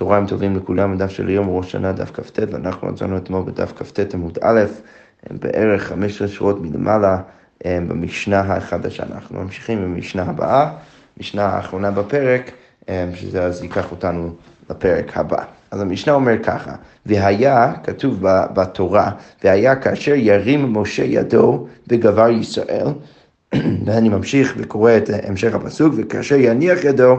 צהריים 0.00 0.26
טובים 0.26 0.56
לכולם, 0.56 0.92
הדף 0.92 1.10
של 1.10 1.28
יום 1.28 1.48
ראש 1.48 1.72
שנה, 1.72 1.92
דף 1.92 2.10
כ"ט, 2.10 2.38
ואנחנו 2.52 2.88
רצינו 2.88 3.16
אתמול 3.16 3.42
בדף 3.46 3.72
כ"ט 3.76 4.14
עמוד 4.14 4.38
א', 4.42 4.60
בערך 5.30 5.82
15 5.82 6.28
שורות 6.28 6.60
מלמעלה 6.60 7.18
במשנה 7.64 8.40
החדשה. 8.40 9.02
אנחנו 9.12 9.42
ממשיכים 9.42 9.82
במשנה 9.82 10.22
הבאה, 10.22 10.70
משנה 11.20 11.44
האחרונה 11.44 11.90
בפרק, 11.90 12.50
שזה 13.14 13.42
אז 13.42 13.62
ייקח 13.62 13.90
אותנו 13.90 14.30
לפרק 14.70 15.16
הבא. 15.16 15.44
אז 15.70 15.80
המשנה 15.80 16.12
אומר 16.12 16.42
ככה, 16.42 16.72
והיה, 17.06 17.72
כתוב 17.84 18.18
בתורה, 18.54 19.10
והיה 19.44 19.76
כאשר 19.76 20.14
ירים 20.14 20.72
משה 20.76 21.04
ידו 21.04 21.66
בגבר 21.86 22.28
ישראל, 22.28 22.86
ואני 23.84 24.08
ממשיך 24.08 24.54
וקורא 24.56 24.96
את 24.96 25.10
המשך 25.28 25.54
הפסוק, 25.54 25.94
וכאשר 25.96 26.36
יניח 26.36 26.84
ידו 26.84 27.16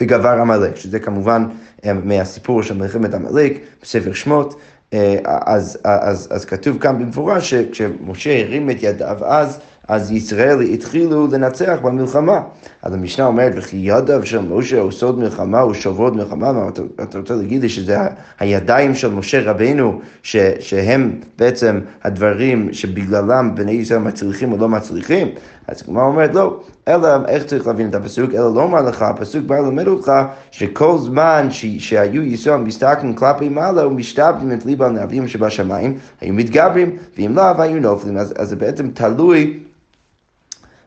וגבר 0.00 0.40
עמלק, 0.40 0.76
שזה 0.76 0.98
כמובן 0.98 1.46
אה, 1.84 1.92
מהסיפור 1.92 2.62
של 2.62 2.74
מלחמת 2.78 3.14
עמלק 3.14 3.60
בספר 3.82 4.12
שמות, 4.12 4.60
אה, 4.92 5.16
אז, 5.24 5.78
אז, 5.84 6.28
אז 6.30 6.44
כתוב 6.44 6.78
כאן 6.78 6.98
במפורש 6.98 7.50
שכשמשה 7.50 8.40
הרים 8.40 8.70
את 8.70 8.76
ידיו 8.82 9.24
אז, 9.24 9.60
אז 9.88 10.12
ישראל 10.12 10.60
התחילו 10.60 11.26
לנצח 11.26 11.78
במלחמה. 11.82 12.40
אז 12.82 12.94
המשנה 12.94 13.26
אומרת, 13.26 13.52
וכי 13.56 13.76
ידיו 13.76 14.26
של 14.26 14.38
משה 14.38 14.82
סוד 14.90 15.18
מלחמה, 15.18 15.60
הוא 15.60 15.74
שוברות 15.74 16.16
מלחמה, 16.16 16.52
מה 16.52 16.68
אתה, 16.68 16.82
אתה 17.02 17.18
רוצה 17.18 17.34
להגיד 17.34 17.62
לי 17.62 17.68
שזה 17.68 17.98
הידיים 18.40 18.94
של 18.94 19.10
משה 19.10 19.50
רבינו, 19.50 20.00
ש, 20.22 20.36
שהם 20.60 21.20
בעצם 21.38 21.80
הדברים 22.04 22.72
שבגללם 22.72 23.54
בני 23.54 23.72
ישראל 23.72 24.00
מצליחים 24.00 24.52
או 24.52 24.56
לא 24.56 24.68
מצליחים? 24.68 25.28
אז 25.68 25.82
כמו 25.82 26.02
אומרת, 26.02 26.34
לא, 26.34 26.60
אלא 26.88 27.08
איך 27.28 27.44
צריך 27.44 27.66
להבין 27.66 27.88
את 27.88 27.94
הפסוק? 27.94 28.34
אלא 28.34 28.54
לא 28.54 28.62
אומר 28.62 28.82
לך, 28.82 29.02
הפסוק 29.02 29.44
בא 29.46 29.58
ללמד 29.58 29.86
אותך 29.86 30.12
שכל 30.50 30.98
זמן 30.98 31.46
ש, 31.50 31.66
שהיו 31.78 32.22
ישראל 32.22 32.60
מסתכלים 32.60 33.14
כלפי 33.14 33.48
מעלה 33.48 33.86
ומשתבדים 33.86 34.52
את 34.52 34.66
ליבם 34.66 34.96
לאביהם 34.96 35.28
שבשמיים, 35.28 35.98
היו 36.20 36.34
מתגברים, 36.34 36.96
ואם 37.18 37.32
לא, 37.34 37.62
היו 37.62 37.80
נופלים. 37.80 38.18
אז, 38.18 38.34
אז 38.38 38.48
זה 38.48 38.56
בעצם 38.56 38.90
תלוי 38.90 39.58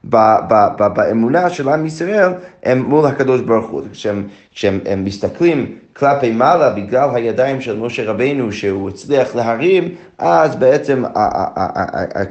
באמונה 0.10 1.50
של 1.50 1.70
עם 1.70 1.86
ישראל 1.86 2.32
הם 2.64 2.82
מול 2.82 3.06
הקדוש 3.06 3.42
ברוך 3.42 3.70
הוא. 3.70 3.82
כשהם, 3.92 4.24
כשהם 4.54 4.80
מסתכלים 4.98 5.76
כלפי 5.94 6.32
מעלה 6.32 6.70
בגלל 6.70 7.10
הידיים 7.14 7.62
של 7.62 7.80
משה 7.80 8.06
רבינו 8.06 8.52
שהוא 8.52 8.90
הצליח 8.90 9.36
להרים, 9.36 9.96
אז 10.18 10.56
בעצם 10.56 11.04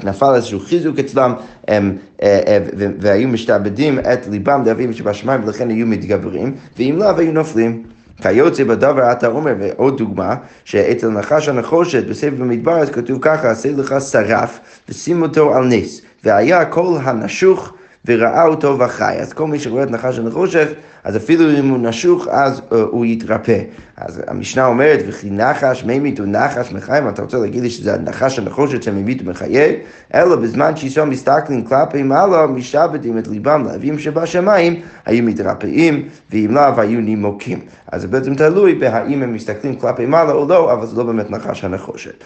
נפל 0.05 0.34
איזשהו 0.34 0.61
חיזוק 0.61 0.98
אצלם 0.98 1.33
הם, 1.69 1.97
אה, 2.22 2.41
אה, 2.47 2.58
והיו 2.98 3.28
משתעבדים 3.28 3.98
את 3.98 4.27
ליבם 4.30 4.62
לאביהם 4.67 4.92
שבשמיים 4.92 5.45
ולכן 5.45 5.70
היו 5.70 5.86
מתגברים, 5.86 6.55
ואם 6.78 6.95
לא, 6.98 7.19
היו 7.19 7.33
נופלים. 7.33 7.83
כיוצא 8.22 8.64
בדבר 8.64 9.12
אתה 9.12 9.27
אומר, 9.27 9.55
ועוד 9.58 9.98
דוגמה, 9.98 10.34
שאצל 10.64 11.08
נחש 11.08 11.48
הנחושת 11.48 12.06
בספר 12.06 12.34
במדבר 12.39 12.78
אז 12.78 12.91
כתוב 12.91 13.19
ככה, 13.22 13.50
עשה 13.50 13.69
לך 13.77 13.95
שרף 14.11 14.61
ושים 14.89 15.22
אותו 15.22 15.55
על 15.55 15.67
נס. 15.67 16.00
והיה 16.25 16.64
כל 16.64 16.97
הנשוך 17.03 17.75
וראה 18.06 18.47
אותו 18.47 18.78
וחי. 18.78 19.17
אז 19.20 19.33
כל 19.33 19.47
מי 19.47 19.58
שרואה 19.58 19.83
את 19.83 19.91
נחש 19.91 20.19
הנחושך, 20.19 20.69
אז 21.05 21.17
אפילו 21.17 21.58
אם 21.58 21.69
הוא 21.69 21.78
נשוך, 21.78 22.28
אז 22.28 22.58
uh, 22.58 22.75
הוא 22.75 23.05
יתרפא. 23.06 23.61
אז 23.97 24.22
המשנה 24.27 24.67
אומרת, 24.67 25.00
וכי 25.08 25.30
נחש 25.30 25.84
ממית 25.84 26.19
הוא 26.19 26.27
נחש 26.27 26.72
מחי, 26.72 26.98
אם 26.98 27.08
אתה 27.08 27.22
רוצה 27.22 27.39
להגיד 27.39 27.62
לי 27.62 27.70
שזה 27.70 27.95
הנחש 27.95 28.39
הנחושת 28.39 28.83
שממית 28.83 29.22
ומחיה, 29.22 29.72
אלא 30.14 30.36
בזמן 30.36 30.77
שישראל 30.77 31.08
מסתכלים 31.08 31.64
כלפי 31.64 32.02
מעלה, 32.02 32.47
משעבדים 32.47 33.19
את 33.19 33.28
ליבם 33.28 33.64
לאבים 33.67 33.98
שבשמיים, 33.98 34.80
היו 35.06 35.25
מתרפאים, 35.25 36.08
ואם 36.30 36.50
לאו 36.50 36.80
היו 36.80 37.00
נימוקים. 37.00 37.61
אז 37.92 38.00
זה 38.00 38.08
בעצם 38.08 38.34
תלוי 38.34 38.75
בהאם 38.75 39.22
הם 39.22 39.33
מסתכלים 39.33 39.77
כלפי 39.77 40.06
מעלה 40.06 40.33
או 40.33 40.48
לא, 40.48 40.72
אבל 40.72 40.86
זה 40.86 40.97
לא 40.97 41.05
באמת 41.05 41.30
נחש 41.30 41.64
הנחושת. 41.64 42.25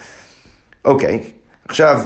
אוקיי, 0.85 1.19
עכשיו... 1.67 2.01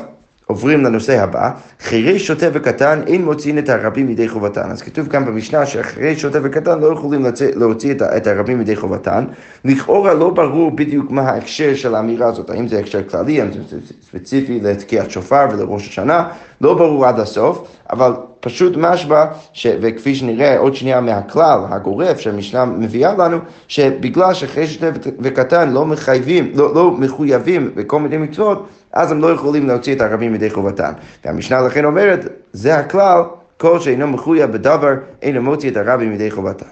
עוברים 0.54 0.84
לנושא 0.84 1.24
הבא, 1.24 1.52
חירי 1.80 2.20
שוטה 2.20 2.46
וקטן 2.54 3.02
אין 3.08 3.26
מוציאים 3.26 3.58
את 3.58 3.70
הרבים 3.70 4.08
מידי 4.08 4.30
חובתן. 4.30 4.72
אז 4.72 4.82
כתוב 4.82 5.08
כאן 5.08 5.26
במשנה 5.26 5.66
שחירי 5.66 6.16
שוטה 6.16 6.40
וקטן 6.44 6.80
לא 6.80 6.88
יכולים 6.88 7.26
להוציא 7.56 7.94
את 8.02 8.28
הרבים 8.28 8.58
מידי 8.58 8.76
חובתן. 8.76 9.26
לכאורה 9.66 10.14
לא 10.14 10.30
ברור 10.30 10.72
בדיוק 10.72 11.12
מה 11.12 11.22
ההקשר 11.22 11.76
של 11.76 11.96
האמירה 11.96 12.28
הזאת, 12.28 12.50
האם 12.50 12.68
זה 12.68 12.80
הקשר 12.80 13.04
כללי, 13.04 13.42
האם 13.42 13.50
זה 13.70 13.78
ספציפי 14.02 14.60
לתקיעת 14.60 15.12
שופר 15.12 15.46
ולראש 15.52 15.88
השנה, 15.88 16.28
לא 16.62 16.74
ברור 16.74 17.06
עד 17.06 17.20
הסוף, 17.20 17.68
אבל 17.90 18.12
פשוט 18.44 18.74
משמע, 18.78 19.26
וכפי 19.66 20.16
שנראה 20.16 20.58
עוד 20.58 20.76
שנייה 20.76 21.02
מהכלל 21.02 21.60
הגורף 21.70 22.20
שהמשנה 22.20 22.66
מביאה 22.66 23.14
לנו, 23.14 23.38
שבגלל 23.68 24.34
שוטה 24.34 24.90
וקטן 25.20 25.70
לא 25.70 25.86
מחייבים, 25.86 26.52
לא, 26.56 26.76
לא 26.76 26.92
מחויבים 26.92 27.72
בכל 27.76 28.00
מיני 28.00 28.18
מצוות, 28.18 28.68
אז 28.94 29.12
הם 29.12 29.22
לא 29.22 29.32
יכולים 29.32 29.68
להוציא 29.68 29.96
את 29.96 30.02
הרבים 30.02 30.32
מידי 30.32 30.50
חובתן. 30.50 30.92
והמשנה 31.26 31.62
לכן 31.62 31.86
אומרת, 31.86 32.28
זה 32.54 32.76
הכלל, 32.76 33.22
כל 33.58 33.80
שאינו 33.80 34.08
מחויב 34.08 34.52
בדבר, 34.52 34.94
אינו 35.22 35.42
מוציא 35.42 35.72
את 35.72 35.78
הרבים 35.78 36.10
מידי 36.10 36.32
חובתן. 36.32 36.66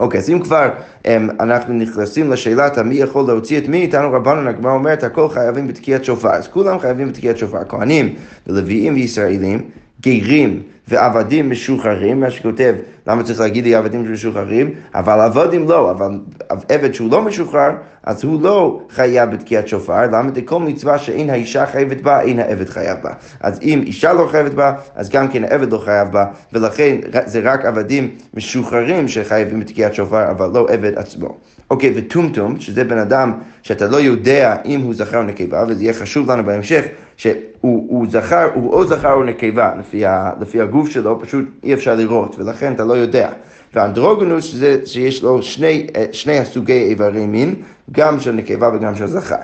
אוקיי, 0.00 0.20
אז 0.20 0.30
אם 0.30 0.40
כבר 0.40 0.70
um, 1.02 1.08
אנחנו 1.40 1.74
נכנסים 1.74 2.30
לשאלת 2.30 2.78
מי 2.78 2.94
יכול 2.94 3.24
להוציא 3.26 3.58
את 3.58 3.68
מי, 3.68 3.82
איתנו 3.82 4.12
רבנו 4.12 4.48
הגמרא 4.48 4.72
אומרת, 4.72 5.04
הכל 5.04 5.28
חייבים 5.28 5.68
בתקיעת 5.68 6.04
שופר. 6.04 6.30
אז 6.30 6.48
כולם 6.48 6.78
חייבים 6.78 7.08
בתקיעת 7.08 7.38
שופר, 7.38 7.64
כהנים 7.68 8.14
ולוויים 8.46 8.94
וישראלים, 8.94 9.70
גרים 10.02 10.62
ועבדים 10.88 11.50
משוחררים, 11.50 12.20
מה 12.20 12.30
שכותב, 12.30 12.74
למה 13.06 13.22
צריך 13.22 13.40
להגיד 13.40 13.64
לי 13.64 13.74
עבדים 13.74 14.12
משוחררים? 14.12 14.70
אבל 14.94 15.20
עבדים 15.20 15.68
לא, 15.68 15.90
אבל 15.90 16.10
עבד 16.48 16.94
שהוא 16.94 17.10
לא 17.10 17.22
משוחרר, 17.22 17.70
אז 18.02 18.24
הוא 18.24 18.42
לא 18.42 18.80
חייב 18.90 19.30
בתקיעת 19.30 19.68
שופר, 19.68 20.06
למה 20.06 20.30
דכל 20.30 20.58
מצווה 20.58 20.98
שאין 20.98 21.30
האישה 21.30 21.66
חייבת 21.66 22.00
בה, 22.00 22.20
אין 22.20 22.38
העבד 22.38 22.68
חייב 22.68 22.98
בה. 23.02 23.10
אז 23.40 23.58
אם 23.62 23.82
אישה 23.86 24.12
לא 24.12 24.26
חייבת 24.30 24.54
בה, 24.54 24.72
אז 24.94 25.10
גם 25.10 25.28
כן 25.28 25.44
העבד 25.44 25.72
לא 25.72 25.78
חייב 25.78 26.08
בה, 26.08 26.24
ולכן 26.52 26.96
זה 27.26 27.40
רק 27.44 27.64
עבדים 27.64 28.10
משוחררים 28.34 29.08
שחייבים 29.08 29.60
בתקיעת 29.60 29.94
שופר, 29.94 30.30
אבל 30.30 30.50
לא 30.54 30.66
עבד 30.70 30.98
עצמו. 30.98 31.36
אוקיי, 31.70 31.92
וטומטום, 31.96 32.60
שזה 32.60 32.84
בן 32.84 32.98
אדם 32.98 33.32
שאתה 33.62 33.86
לא 33.86 33.96
יודע 33.96 34.56
אם 34.64 34.80
הוא 34.80 34.94
זכר 34.94 35.18
או 35.18 35.22
נקבה, 35.22 35.64
וזה 35.68 35.82
יהיה 35.82 35.94
חשוב 35.94 36.30
לנו 36.30 36.44
בהמשך, 36.44 36.84
שהוא 37.22 38.06
זכר, 38.08 38.48
הוא 38.54 38.72
או 38.72 38.86
זכר 38.86 39.12
או 39.12 39.24
נקבה, 39.24 39.74
לפי, 39.78 40.06
ה, 40.06 40.32
לפי 40.40 40.60
הגוף 40.60 40.88
שלו, 40.88 41.20
פשוט 41.20 41.44
אי 41.64 41.74
אפשר 41.74 41.94
לראות, 41.94 42.36
ולכן 42.38 42.72
אתה 42.72 42.84
לא 42.84 42.94
יודע. 42.94 43.30
ואנדרוגנוס 43.74 44.54
זה 44.54 44.76
שיש 44.86 45.22
לו 45.22 45.42
שני, 45.42 45.86
שני 46.12 46.38
הסוגי 46.38 46.82
איברי 46.82 47.26
מין, 47.26 47.54
גם 47.92 48.20
של 48.20 48.32
נקבה 48.32 48.70
וגם 48.74 48.94
של 48.94 49.06
זכר. 49.06 49.36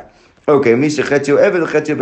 אוקיי, 0.48 0.74
מי 0.74 0.90
שחצי 0.90 1.30
הוא 1.30 1.40
עבד 1.40 1.62
וחצי 1.62 1.92
הוא 1.92 1.98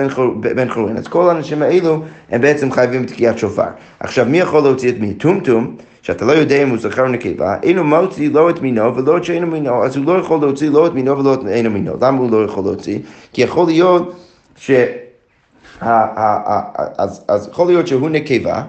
בן 0.56 0.69
חורין. 0.69 0.97
אז 0.97 1.09
כל 1.09 1.28
האנשים 1.28 1.62
האלו 1.62 2.03
הם 2.31 2.41
בעצם 2.41 2.72
חייבים 2.72 3.06
תקיעת 3.06 3.38
שופר. 3.38 3.66
עכשיו, 4.00 4.26
מי 4.26 4.38
יכול 4.38 4.62
להוציא 4.62 4.91
את 4.91 4.94
מי? 5.00 5.15
טומטום, 5.15 5.76
שאתה 6.03 6.25
לא 6.25 6.32
יודע 6.32 6.62
אם 6.62 6.69
הוא 6.69 6.78
זכר 6.78 7.03
או 7.03 7.09
נקבה, 7.09 7.56
אינו 7.62 7.84
מוציא 7.84 8.31
לא 8.32 8.50
את 8.50 8.62
מינו 8.62 8.97
ולא 8.97 9.16
את 9.16 9.25
שאינו 9.25 9.47
מינו, 9.47 9.84
אז 9.84 9.97
הוא 9.97 10.04
לא 10.06 10.19
יכול 10.19 10.41
להוציא 10.41 10.70
לא 10.70 10.86
את 10.86 10.94
מינו 10.94 11.19
ולא 11.19 11.34
את 11.34 11.41
אינו 11.48 11.70
מינו. 11.70 11.92
למה 12.00 12.19
הוא 12.19 12.31
לא 12.31 12.44
יכול 12.44 12.65
להוציא? 12.65 12.98
כי 13.32 13.42
יכול 13.42 13.66
להיות 13.66 14.15
ש... 14.56 14.70
אז, 15.81 17.48
יכול 17.50 17.66
להיות 17.66 17.87
שהוא 17.87 18.10
נקבה, 18.10 18.62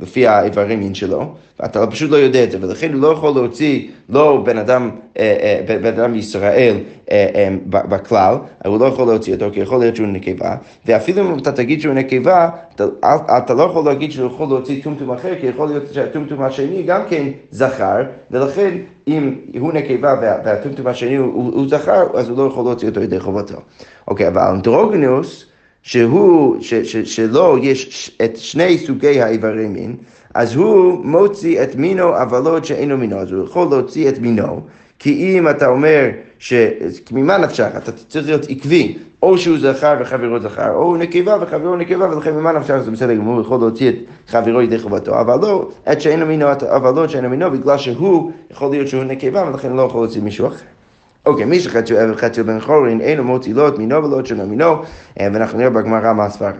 לפי 0.00 0.26
האיברי 0.26 0.76
מין 0.76 0.94
שלו, 0.94 1.34
ואתה 1.60 1.86
פשוט 1.86 2.10
לא 2.10 2.16
יודע 2.16 2.44
את 2.44 2.50
זה, 2.50 2.58
ולכן 2.60 2.92
הוא 2.92 3.02
לא 3.02 3.08
יכול 3.08 3.34
להוציא 3.34 3.88
לא 4.08 4.42
בן 4.44 4.58
אדם, 4.58 4.90
אה, 5.18 5.36
אה, 5.68 5.78
בן 5.78 5.86
אדם 5.86 6.12
מישראל 6.12 6.76
אה, 7.10 7.48
בכלל, 7.66 8.34
הוא 8.64 8.80
לא 8.80 8.84
יכול 8.84 9.06
להוציא 9.06 9.34
אותו, 9.34 9.46
כי 9.52 9.60
יכול 9.60 9.80
להיות 9.80 9.96
שהוא 9.96 10.08
נקבה, 10.08 10.56
ואפילו 10.86 11.22
אם 11.22 11.38
אתה 11.38 11.52
תגיד 11.52 11.80
שהוא 11.80 11.94
נקבה, 11.94 12.48
אתה, 12.74 12.84
אתה 13.38 13.54
לא 13.54 13.62
יכול 13.62 13.84
להגיד 13.84 14.12
שהוא 14.12 14.26
יכול 14.26 14.48
להוציא 14.48 14.82
טומטום 14.82 15.10
אחר, 15.10 15.34
כי 15.40 15.46
יכול 15.46 15.68
להיות 15.68 15.82
שהטומטום 15.92 16.42
השני 16.42 16.82
גם 16.82 17.00
כן 17.08 17.28
זכר, 17.50 18.02
ולכן 18.30 18.76
אם 19.08 19.34
הוא 19.58 19.72
נקבה 19.72 20.14
והטומטום 20.44 20.86
השני 20.86 21.16
הוא, 21.16 21.52
הוא 21.54 21.68
זכר, 21.68 22.06
אז 22.14 22.28
הוא 22.28 22.38
לא 22.38 22.42
יכול 22.42 22.64
להוציא 22.64 22.88
אותו 22.88 23.00
ידי 23.00 23.20
חובתו. 23.20 23.56
אוקיי, 24.08 24.28
אבל 24.28 24.42
אנדרוגנוס, 24.42 25.47
שהוא, 25.82 26.56
ש, 26.60 26.74
ש, 26.74 26.96
שלו 26.96 27.58
יש 27.62 28.10
את 28.24 28.36
שני 28.36 28.78
סוגי 28.78 29.20
האיברי 29.20 29.66
מין, 29.66 29.96
אז 30.34 30.54
הוא 30.56 31.04
מוציא 31.04 31.62
את 31.62 31.76
מינו 31.76 32.22
אבל 32.22 32.42
לא 32.42 32.58
את 32.58 32.64
שאינו 32.64 32.96
מינו, 32.96 33.16
אז 33.16 33.32
הוא 33.32 33.44
יכול 33.44 33.66
להוציא 33.70 34.08
את 34.08 34.18
מינו, 34.18 34.60
כי 34.98 35.38
אם 35.38 35.48
אתה 35.48 35.66
אומר, 35.66 36.08
ש... 36.38 36.52
ממה 37.12 37.38
נפשך, 37.38 37.68
אתה 37.76 37.92
צריך 37.92 38.26
להיות 38.26 38.46
עקבי, 38.48 38.98
או 39.22 39.38
שהוא 39.38 39.58
זכר 39.58 39.94
וחברו 40.00 40.40
זכר, 40.40 40.70
או 40.70 40.82
הוא 40.82 40.96
נקבה 40.96 41.36
וחברו 41.40 41.76
נקבה, 41.76 42.16
ולכן 42.16 42.34
ממה 42.34 42.52
נפשך 42.52 42.76
זה 42.84 42.90
בסדר 42.90 43.14
גמור, 43.14 43.34
הוא 43.34 43.42
יכול 43.42 43.60
להוציא 43.60 43.88
את 43.88 43.94
חברו 44.28 44.62
ידי 44.62 44.78
חובתו, 44.78 45.20
אבל 45.20 45.38
לא 45.42 45.68
את 45.92 46.00
שאינו 46.00 46.26
מינו, 46.26 46.46
אבל 46.52 46.94
לא 46.94 47.04
את 47.04 47.10
שאינו 47.10 47.30
מינו, 47.30 47.50
בגלל 47.50 47.78
שהוא, 47.78 48.32
יכול 48.50 48.70
להיות 48.70 48.88
שהוא 48.88 49.04
נקבה, 49.04 49.48
ולכן 49.48 49.72
לא 49.72 49.82
יכול 49.82 50.00
להוציא 50.00 50.22
מישהו 50.22 50.46
אחר. 50.46 50.64
אוקיי, 51.26 51.44
מי 51.44 51.60
שחצי 51.60 51.98
עבד 51.98 52.16
חצי 52.16 52.42
בן 52.42 52.60
חורין, 52.60 53.00
אינו 53.00 53.24
מוציא 53.24 53.54
את 53.68 53.78
מינו 53.78 54.04
ולא 54.04 54.24
שלו 54.24 54.46
מינו, 54.46 54.82
אה, 55.20 55.28
ואנחנו 55.32 55.58
נראה 55.58 55.70
בגמרא 55.70 56.12
מה 56.12 56.24
הסברה. 56.24 56.52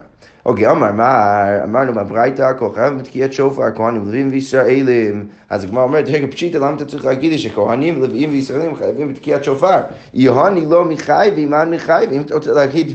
אוקיי, 0.46 0.74
מה, 0.74 1.64
אמרנו 1.64 1.94
בברייתא, 1.94 2.52
כל 2.58 2.68
חייב 2.74 2.98
בתקיעת 2.98 3.32
שופר, 3.32 3.62
כהנים, 3.74 4.04
לווים 4.04 4.28
וישראלים. 4.32 5.26
אז 5.50 5.64
הגמרא 5.64 5.82
אומרת, 5.82 6.04
רגע, 6.08 6.26
פשיטא, 6.26 6.56
למה 6.56 6.76
אתה 6.76 6.84
צריך 6.84 7.04
להגיד 7.04 7.32
לי 7.32 7.38
שכהנים, 7.38 8.00
לווים 8.00 8.30
וישראלים 8.30 8.76
חייבים 8.76 9.12
בתקיעת 9.12 9.44
שופר? 9.44 9.80
יוהני 10.14 10.66
לא 10.66 10.84
מחייב, 10.84 11.34
ואימן 11.34 11.70
מחייב, 11.70 12.12
אם 12.12 12.20
אתה 12.20 12.34
רוצה 12.34 12.52
להגיד. 12.52 12.94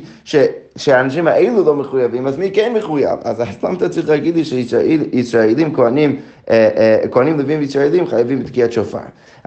שהאנשים 0.76 1.28
האלו 1.28 1.64
לא 1.66 1.76
מחויבים, 1.76 2.28
אז 2.28 2.38
מי 2.38 2.52
כן 2.54 2.74
מחויב? 2.78 3.20
אז 3.24 3.42
למה 3.64 3.74
אתה 3.78 3.90
צריך 3.90 4.10
להגיד 4.10 4.36
לי 4.36 4.46
שישראלים, 4.46 5.76
כהנים, 5.76 6.20
אה, 6.50 6.70
אה, 6.78 7.08
כהנים 7.12 7.40
לווים 7.40 7.60
וישראלים 7.60 8.08
חייבים 8.08 8.40
בתקיעת 8.40 8.72
שופר? 8.72 9.00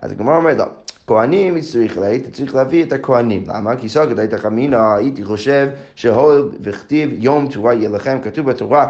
אז 0.03 0.13
הגמרא 0.13 0.37
אומרת, 0.37 0.57
לא. 0.57 0.65
כהנים 1.07 1.61
צריך, 1.61 1.99
היית 1.99 2.35
צריך 2.35 2.55
להביא 2.55 2.85
את 2.85 2.93
הכהנים. 2.93 3.45
למה? 3.47 3.77
כי 3.77 3.89
סגד 3.89 4.19
היית 4.19 4.35
חמינא, 4.35 4.95
הייתי 4.95 5.25
חושב 5.25 5.69
שהול 5.95 6.53
וכתיב 6.61 7.11
יום 7.13 7.49
תורה 7.49 7.75
יהיה 7.75 7.89
לכם, 7.89 8.19
כתוב 8.23 8.51
בתורה. 8.51 8.89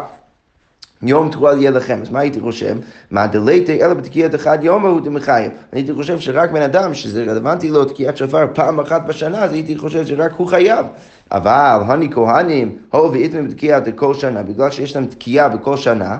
יום 1.01 1.29
תורה 1.31 1.55
יהיה 1.55 1.71
לכם, 1.71 1.99
אז 2.01 2.09
מה 2.09 2.19
הייתי 2.19 2.39
חושב? 2.39 2.77
מה 3.11 3.27
דלייטי 3.27 3.83
אלא 3.83 3.93
בתקיעת 3.93 4.35
אחד 4.35 4.57
יום 4.61 4.85
ההוא 4.85 5.01
דמחייב. 5.01 5.51
הייתי 5.71 5.93
חושב 5.93 6.19
שרק 6.19 6.51
בן 6.51 6.61
אדם 6.61 6.93
שזה 6.93 7.23
רלוונטי 7.23 7.69
לו 7.69 7.85
תקיעת 7.85 8.17
שופר 8.17 8.45
פעם 8.53 8.79
אחת 8.79 9.05
בשנה, 9.05 9.43
אז 9.43 9.53
הייתי 9.53 9.77
חושב 9.77 10.05
שרק 10.05 10.31
הוא 10.37 10.47
חייב. 10.47 10.85
אבל 11.31 11.79
הני 11.85 12.09
כהנים, 12.11 12.77
הו 12.91 13.11
ואיתם 13.11 13.47
בתקיעת 13.47 13.83
כל 13.95 14.13
שנה, 14.13 14.43
בגלל 14.43 14.71
שיש 14.71 14.95
להם 14.95 15.05
תקיעה 15.05 15.49
בכל 15.49 15.77
שנה, 15.77 16.17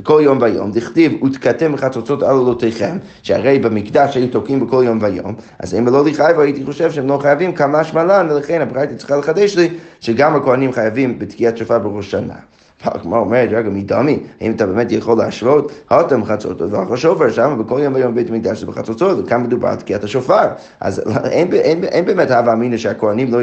בכל 0.00 0.20
יום 0.24 0.38
ויום, 0.40 0.72
דכתיב 0.72 1.24
ותקתם 1.24 1.72
בחצוצות 1.72 2.22
על 2.22 2.36
עולותיכם, 2.36 2.96
שהרי 3.22 3.58
במקדש 3.58 4.16
היו 4.16 4.28
תוקעים 4.28 4.66
בכל 4.66 4.82
יום 4.86 4.98
ויום, 5.02 5.34
אז 5.58 5.74
אם 5.74 5.88
לא 5.88 6.04
לחייבו 6.04 6.40
הייתי 6.40 6.64
חושב 6.64 6.92
שהם 6.92 7.08
לא 7.08 7.18
חייבים 7.22 7.52
כמה 7.52 7.84
שמלן, 7.84 8.26
ולכן 8.30 8.60
הברייתא 8.60 8.94
צריכה 8.94 9.16
לחדש 9.16 9.56
לי 9.56 9.68
שגם 10.00 10.36
הכהנים 10.36 10.72
חייבים 10.72 11.18
בתקיעת 11.18 11.56
שופר 11.56 11.78
בראש 11.78 12.10
שנה. 12.10 12.34
הגמרא 12.84 13.18
אומרת, 13.18 13.48
רגע, 13.52 13.70
מדמי, 13.70 14.20
האם 14.40 14.52
אתה 14.52 14.66
באמת 14.66 14.92
יכול 14.92 15.18
להשוות? 15.18 15.72
הותם 15.90 16.24
חצוצות 16.24 16.72
ואחר 16.72 16.96
שופר, 16.96 17.30
שם 17.30 17.62
בכל 17.64 17.80
יום 17.82 17.94
ויום 17.94 18.14
בית 18.14 18.30
המקדש 18.30 18.60
זה 18.60 18.66
בחצוצות, 18.66 19.18
וכאן 19.18 19.42
מדובר 19.42 19.68
על 19.68 19.76
תקיעת 19.76 20.04
השופר. 20.04 20.46
אז 20.80 21.02
אין, 21.24 21.52
אין, 21.52 21.84
אין 21.84 22.04
באמת 22.04 22.30
הווה 22.30 22.52
אמינא 22.52 22.76
שהכהנים 22.76 23.32
לא, 23.32 23.38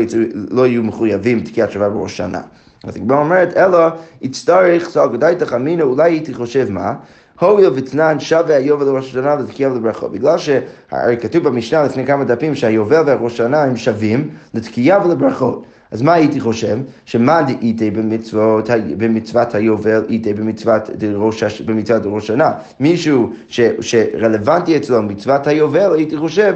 לא 0.52 0.68
יהיו 0.68 0.84
מחויבים 0.84 1.40
בתקיעת 1.44 1.72
שופר 1.72 1.90
בראש 1.90 2.18
שנה. 2.18 2.42
אז 2.88 2.96
הגמרא 2.96 3.20
אומרת, 3.20 3.58
אלא 3.58 3.80
יצטרך 4.22 4.90
סל 4.90 5.08
גדי 5.14 5.34
תחמינו, 5.40 5.84
אולי 5.84 6.12
הייתי 6.12 6.34
חושב 6.34 6.72
מה? 6.72 6.94
הואיל 7.40 7.70
ותנן 7.76 8.20
שווה 8.20 8.56
היובל 8.56 8.86
לראש 8.86 9.10
השנה 9.10 9.36
לתקיעה 9.36 9.72
ולברכות. 9.72 10.12
בגלל 10.12 10.38
שהרי 10.38 11.18
כתוב 11.22 11.44
במשנה 11.44 11.84
לפני 11.84 12.06
כמה 12.06 12.24
דפים 12.24 12.56
שהיובל 12.56 13.04
והראש 13.06 13.34
השנה 13.34 13.64
הם 13.64 13.78
שווים 13.78 14.30
לתקיעה 14.54 15.08
ולברכות. 15.08 15.66
אז 15.92 16.02
מה 16.02 16.14
הייתי 16.14 16.40
חושב? 16.40 16.80
שמה 17.06 17.42
דאיתי 17.42 17.92
במצוות, 17.92 18.70
במצוות 18.98 19.56
היובל, 19.56 20.06
איתי 20.10 20.34
במצוות 20.34 20.90
דראש, 20.90 21.62
במצוות 21.62 22.02
ראש 22.06 22.28
שנה. 22.28 22.52
מישהו 22.80 23.32
ש, 23.48 23.62
שרלוונטי 23.82 24.78
אצלו 24.78 25.02
מצוות 25.02 25.48
היובל, 25.48 25.94
הייתי 25.94 26.18
חושב 26.18 26.56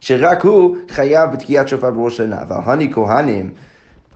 שרק 0.00 0.44
הוא 0.44 0.76
חייב 0.90 1.30
בתקיעת 1.30 1.68
שופר 1.68 1.90
בראש 1.90 2.16
שנה. 2.16 2.42
אבל 2.42 2.56
הני 2.64 2.92
כהנים 2.92 3.50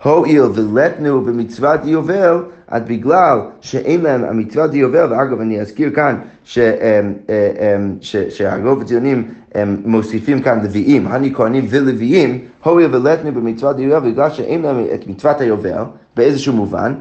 הואיל 0.02 0.42
ולטנו 0.42 1.20
במצוות 1.20 1.80
יובל, 1.84 2.38
אז 2.68 2.82
בגלל 2.86 3.38
שאין 3.60 4.00
להם 4.00 4.24
המצוות 4.24 4.74
יובל, 4.74 5.12
ואגב 5.12 5.40
אני 5.40 5.60
אזכיר 5.60 5.90
כאן 5.90 6.16
שהרוב 8.30 8.80
הציונים 8.82 9.28
מוסיפים 9.84 10.42
כאן 10.42 10.60
לוויים, 10.62 11.06
הני 11.06 11.34
כהנים 11.34 11.66
ולוויים, 11.70 12.38
הואיל 12.64 12.94
ולטנו 12.94 13.32
במצוות 13.32 13.78
יובל, 13.78 14.10
בגלל 14.10 14.30
שאין 14.30 14.62
להם 14.62 14.84
את 14.94 15.06
מצוות 15.06 15.40
היובל, 15.40 15.82
באיזשהו 16.16 16.52
מובן, 16.52 16.94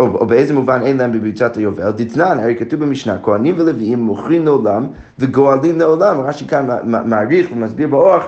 או, 0.00 0.06
או 0.06 0.26
באיזה 0.26 0.54
מובן 0.54 0.80
אין 0.82 0.96
להם 0.96 1.12
במצוות 1.12 1.56
היובל, 1.56 1.90
דתנן, 1.90 2.38
הרי 2.40 2.56
כתוב 2.56 2.80
במשנה, 2.80 3.18
כהנים 3.22 3.54
ולוויים 3.58 3.98
מוכרים 3.98 4.44
לעולם 4.44 4.86
וגואלים 5.18 5.78
לעולם, 5.78 6.20
רש"י 6.20 6.46
כאן 6.46 6.66
מעריך 6.84 7.52
ומסביר 7.52 7.88
באורח 7.88 8.24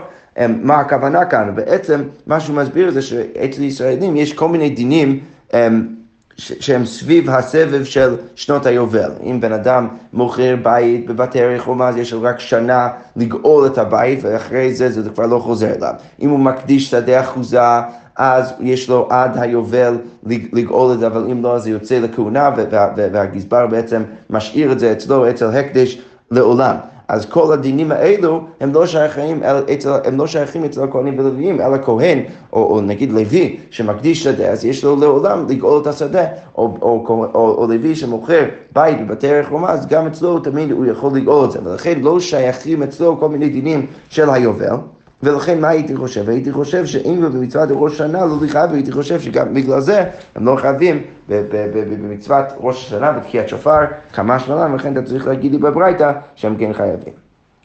מה 0.48 0.80
הכוונה 0.80 1.24
כאן? 1.24 1.52
בעצם 1.54 2.02
מה 2.26 2.40
שהוא 2.40 2.56
מסביר 2.56 2.90
זה 2.90 3.02
שאצל 3.02 3.62
ישראלים 3.62 4.16
יש 4.16 4.32
כל 4.32 4.48
מיני 4.48 4.70
דינים 4.70 5.20
אמ, 5.54 5.86
שהם 6.36 6.86
סביב 6.86 7.30
הסבב 7.30 7.84
של 7.84 8.16
שנות 8.34 8.66
היובל. 8.66 9.10
אם 9.24 9.40
בן 9.40 9.52
אדם 9.52 9.88
מוכר 10.12 10.56
בית 10.62 11.06
בבתי 11.06 11.42
רחומה, 11.44 11.88
אז 11.88 11.96
יש 11.96 12.12
לו 12.12 12.22
רק 12.22 12.40
שנה 12.40 12.88
לגאול 13.16 13.66
את 13.66 13.78
הבית, 13.78 14.18
ואחרי 14.22 14.74
זה 14.74 15.02
זה 15.02 15.10
כבר 15.10 15.26
לא 15.26 15.38
חוזר 15.38 15.74
אליו. 15.74 15.94
אם 16.20 16.30
הוא 16.30 16.38
מקדיש 16.38 16.90
שדה 16.90 17.20
אחוזה, 17.20 17.60
אז 18.16 18.52
יש 18.60 18.88
לו 18.88 19.08
עד 19.10 19.38
היובל 19.38 19.98
לגאול 20.26 20.92
את 20.92 20.98
זה, 20.98 21.06
אבל 21.06 21.26
אם 21.30 21.42
לא, 21.42 21.54
אז 21.54 21.62
זה 21.62 21.70
יוצא 21.70 21.98
לכהונה, 21.98 22.50
והגזבר 22.96 23.66
בעצם 23.66 24.02
משאיר 24.30 24.72
את 24.72 24.78
זה 24.78 24.92
אצלו, 24.92 25.30
אצל 25.30 25.46
הקדש, 25.46 25.98
לעולם. 26.30 26.76
אז 27.10 27.26
כל 27.26 27.52
הדינים 27.52 27.92
האלו 27.92 28.40
הם 28.60 28.72
לא 28.72 28.86
שייכים, 28.86 29.42
אצל, 29.74 29.90
הם 30.04 30.18
לא 30.18 30.26
שייכים 30.26 30.64
אצל 30.64 30.82
הכהנים 30.82 31.18
ולוויים, 31.18 31.60
אלא 31.60 31.76
כהן, 31.82 32.18
או, 32.52 32.62
או 32.62 32.80
נגיד 32.80 33.12
לוי 33.12 33.56
שמקדיש 33.70 34.24
שדה, 34.24 34.48
אז 34.48 34.64
יש 34.64 34.84
לו 34.84 34.96
לעולם 34.96 35.46
לגאול 35.48 35.82
את 35.82 35.86
השדה, 35.86 36.24
או, 36.58 36.74
או, 36.82 37.04
או, 37.08 37.26
או, 37.34 37.54
או 37.58 37.66
לוי 37.66 37.96
שמוכר 37.96 38.44
בית 38.72 39.06
בבתי 39.06 39.28
ערך 39.28 39.48
רומא, 39.48 39.66
אז 39.66 39.86
גם 39.86 40.06
אצלו 40.06 40.38
תמיד 40.38 40.70
הוא 40.70 40.86
יכול 40.86 41.16
לגאול 41.16 41.44
את 41.44 41.50
זה, 41.50 41.58
ולכן 41.64 42.00
לא 42.00 42.20
שייכים 42.20 42.82
אצלו 42.82 43.20
כל 43.20 43.28
מיני 43.28 43.48
דינים 43.48 43.86
של 44.10 44.30
היובל. 44.30 44.76
ולכן 45.22 45.60
מה 45.60 45.68
הייתי 45.68 45.96
חושב? 45.96 46.28
הייתי 46.28 46.52
חושב 46.52 46.86
שאם 46.86 47.20
במצוות 47.22 47.68
ראש 47.72 47.92
השנה 47.92 48.26
לא 48.26 48.36
חייב, 48.48 48.72
הייתי 48.72 48.92
חושב 48.92 49.20
שגם 49.20 49.54
בגלל 49.54 49.80
זה 49.80 50.04
הם 50.34 50.46
לא 50.46 50.56
חייבים 50.56 51.02
במצוות 51.28 52.44
ראש 52.60 52.86
השנה 52.86 53.12
בתקיעת 53.12 53.48
שופר 53.48 53.84
כמה 54.12 54.38
שמלן, 54.38 54.72
ולכן 54.72 54.92
אתה 54.92 55.02
צריך 55.02 55.26
להגיד 55.26 55.52
לי 55.52 55.58
בברייתא 55.58 56.12
שהם 56.34 56.56
כן 56.56 56.72
חייבים. 56.72 57.12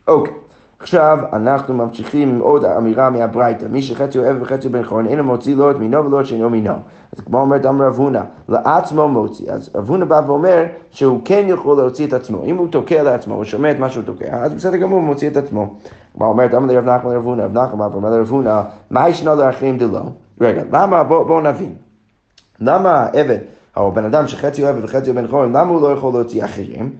אוקיי. 0.08 0.45
עכשיו 0.86 1.20
אנחנו 1.34 1.74
ממשיכים 1.74 2.30
עם 2.30 2.40
עוד 2.40 2.66
אמירה 2.66 3.10
מהברייתא, 3.10 3.66
מי 3.70 3.82
שחצי 3.82 4.20
אוהב 4.20 4.42
וחצי 4.42 4.70
בן 4.70 4.84
חורן 4.84 5.08
אינו 5.08 5.24
מוציא 5.24 5.56
לא 5.56 5.72
את 5.72 5.76
מינו 5.76 6.06
ולא 6.06 6.22
את 6.22 6.26
שאינו 6.26 6.50
מינו. 6.50 6.74
אז 7.18 7.24
כמו 7.26 7.40
אומרת 7.40 7.66
אמר 7.66 7.88
רב 7.88 7.96
הונא, 7.96 8.22
לעצמו 8.50 9.08
מוציא. 9.08 9.52
אז 9.52 9.70
רב 9.76 9.90
הונא 9.90 10.06
בא 10.06 10.22
ואומר 10.28 10.64
שהוא 10.92 11.22
כן 11.26 11.46
יכול 11.48 11.78
להוציא 11.78 12.08
את 12.08 12.14
עצמו. 12.14 12.44
אם 12.44 12.58
הוא 12.58 12.68
תוקע 12.68 13.04
לעצמו, 13.04 13.36
הוא 13.36 13.44
שומע 13.44 13.72
את 13.72 13.80
מה 13.80 13.90
שהוא 13.90 14.04
תוקע, 14.04 14.44
אז 14.44 14.54
בסדר 14.54 14.78
גמור, 14.78 15.00
הוא 15.00 15.08
מוציא 15.08 15.30
את 15.30 15.38
עצמו. 15.38 15.74
כמו 16.14 16.26
אומרת 16.26 16.54
אמר 16.54 16.74
לרב 16.74 16.86
נחמן 16.86 17.12
לרב 17.12 17.26
הונא, 17.26 17.42
רב 17.42 17.58
נחמן 17.58 17.86
אמר 17.98 18.10
לרב 18.10 18.30
הונא, 18.30 18.62
מה 18.90 19.10
ישנו 19.10 19.36
לאחרים 19.36 19.78
דלא? 19.78 20.02
רגע, 20.42 20.64
למה, 20.72 21.04
בואו 21.04 21.26
בוא 21.26 21.42
נבין. 21.42 21.74
למה 22.60 22.90
העבד, 22.90 23.40
או 23.78 23.92
בן 23.92 24.06
אדם 24.06 24.28
שחצי 24.28 24.64
אוהב 24.64 24.76
וחצי 24.82 25.14
בן 25.14 25.28
חורן, 25.28 25.50
למה 25.50 25.72
הוא 25.72 25.82
לא 25.82 25.94
יכול 25.94 26.14
להוציא 26.14 26.46
אחרים? 26.46 26.94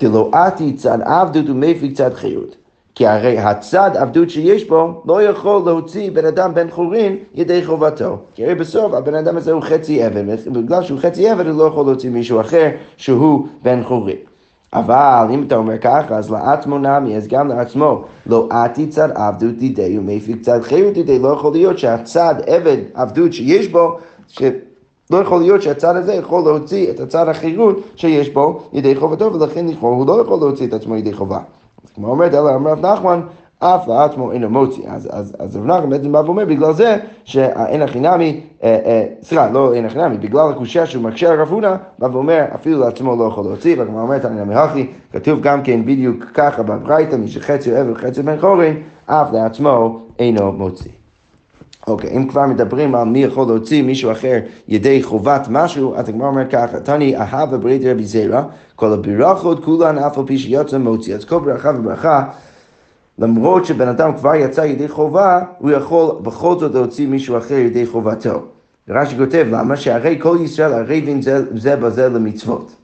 דלא 0.00 0.30
עתי 0.32 0.72
צד 0.72 0.98
עבדות 1.02 1.50
ומפי 1.50 1.92
צד 1.92 2.14
חירות. 2.14 2.59
כי 3.00 3.06
הרי 3.06 3.38
הצד 3.38 3.90
עבדות 3.94 4.30
שיש 4.30 4.68
בו 4.68 5.02
לא 5.04 5.22
יכול 5.22 5.62
להוציא 5.66 6.10
בן 6.10 6.24
אדם 6.24 6.54
בן 6.54 6.70
חורין 6.70 7.16
ידי 7.34 7.64
חובתו. 7.64 8.16
כי 8.34 8.44
הרי 8.44 8.54
בסוף 8.54 8.92
הבן 8.94 9.14
אדם 9.14 9.36
הזה 9.36 9.52
הוא 9.52 9.62
חצי 9.62 10.02
עבד, 10.02 10.24
בגלל 10.52 10.82
שהוא 10.82 10.98
חצי 10.98 11.28
עבד 11.28 11.46
הוא 11.46 11.58
לא 11.58 11.64
יכול 11.64 11.86
להוציא 11.86 12.10
מישהו 12.10 12.40
אחר 12.40 12.68
שהוא 12.96 13.46
בן 13.62 13.82
חורין. 13.84 14.16
אבל 14.72 15.26
אם 15.30 15.44
אתה 15.46 15.56
אומר 15.56 15.78
ככה, 15.78 16.16
אז 16.16 16.30
לעצמו 16.30 16.78
נמי, 16.78 17.16
אז 17.16 17.28
גם 17.28 17.48
לעצמו, 17.48 18.04
לא 18.26 18.48
עתי 18.50 18.86
צד 18.86 19.08
עבדות 19.14 19.56
דידי 19.56 19.98
ומפיק 19.98 20.40
צד 20.40 20.62
חירות 20.62 20.94
דידי, 20.94 21.18
לא 21.18 21.28
יכול 21.28 21.52
להיות 21.52 21.78
שהצד 21.78 22.34
עבד 22.46 22.78
עבדות 22.94 23.32
שיש 23.32 23.68
בו, 23.68 23.96
ש... 24.28 24.42
לא 25.10 25.16
יכול 25.16 25.40
להיות 25.40 25.62
שהצד 25.62 25.96
הזה 25.96 26.14
יכול 26.14 26.42
להוציא 26.44 26.90
את 26.90 27.00
הצד 27.00 27.28
החירות 27.28 27.76
שיש 27.96 28.28
בו 28.30 28.60
ידי 28.72 28.96
חובתו, 28.96 29.32
ולכן 29.32 29.68
לכאורה 29.68 29.96
הוא 29.96 30.06
לא 30.06 30.20
יכול 30.20 30.38
להוציא 30.38 30.66
את 30.66 30.72
עצמו 30.72 30.96
ידי 30.96 31.12
חובה. 31.12 31.40
כמו 31.94 32.08
אומרת, 32.08 32.34
אלא 32.34 32.54
אמר 32.54 32.70
רב 32.70 32.86
נחמן, 32.86 33.20
אף 33.58 33.88
לעצמו 33.88 34.32
אינו 34.32 34.50
מוציא. 34.50 34.82
אז, 34.88 35.08
אז, 35.12 35.36
אז 35.38 35.56
רב 35.56 35.66
נחמן 35.66 35.90
בעצם 35.90 36.12
בא 36.12 36.22
ואומר 36.24 36.44
בגלל 36.44 36.72
זה 36.72 36.96
שאין 37.24 37.82
הכי 37.82 38.00
נמי, 38.00 38.40
אה, 38.62 38.78
אה, 38.84 39.06
סליחה, 39.22 39.50
לא 39.50 39.74
אין 39.74 39.84
הכי 39.86 39.98
נמי, 39.98 40.18
בגלל 40.18 40.50
הקושייה 40.50 40.86
שהוא 40.86 41.02
מקשה 41.02 41.30
על 41.30 41.40
רב 41.40 41.48
הונא, 41.48 41.74
בא 41.98 42.08
ואומר 42.12 42.44
אפילו 42.54 42.80
לעצמו 42.80 43.16
לא 43.16 43.24
יכול 43.24 43.44
להוציא, 43.44 43.78
והגמרא 43.78 44.02
אומרת, 44.02 44.24
אני 44.24 44.44
נמי 44.44 44.54
הכי, 44.54 44.86
כתוב 45.12 45.40
גם 45.40 45.62
כן 45.62 45.84
בדיוק 45.84 46.24
ככה 46.34 46.62
בברייתא, 46.62 47.16
מי 47.16 47.28
שחצי 47.28 47.72
אוהב 47.72 47.90
וחצי 47.90 48.22
בן 48.22 48.40
חורין, 48.40 48.82
אף 49.06 49.32
לעצמו 49.32 50.00
אינו 50.18 50.52
מוציא. 50.52 50.99
אוקיי, 51.86 52.10
אם 52.16 52.28
כבר 52.28 52.46
מדברים 52.46 52.94
על 52.94 53.08
מי 53.08 53.18
יכול 53.18 53.46
להוציא 53.46 53.82
מישהו 53.82 54.12
אחר 54.12 54.38
ידי 54.68 55.02
חובת 55.02 55.46
משהו, 55.50 55.94
אז 55.96 56.08
הגמרא 56.08 56.28
אומר 56.28 56.48
ככה, 56.50 56.80
תני 56.80 57.16
אהבה 57.16 57.58
ברית 57.58 57.82
רבי 57.84 58.04
זירא, 58.04 58.42
כל 58.76 58.92
הברכות 58.92 59.64
כולן 59.64 59.98
אף 59.98 60.18
על 60.18 60.26
פי 60.26 60.38
שיוצא 60.38 60.78
מוציא. 60.78 61.14
אז 61.14 61.24
כל 61.24 61.38
ברכה 61.38 61.72
וברכה, 61.78 62.24
למרות 63.18 63.66
שבן 63.66 63.88
אדם 63.88 64.16
כבר 64.16 64.34
יצא 64.34 64.60
ידי 64.60 64.88
חובה, 64.88 65.40
הוא 65.58 65.70
יכול 65.70 66.14
בכל 66.22 66.58
זאת 66.58 66.74
להוציא 66.74 67.06
מישהו 67.08 67.38
אחר 67.38 67.54
ידי 67.54 67.86
חובתו. 67.86 68.42
רש"י 68.88 69.16
כותב, 69.18 69.46
למה? 69.50 69.76
שהרי 69.76 70.18
כל 70.20 70.38
ישראל 70.40 70.72
ערבים 70.72 71.22
זה, 71.22 71.44
זה 71.54 71.76
בזה 71.76 72.08
למצוות. 72.08 72.79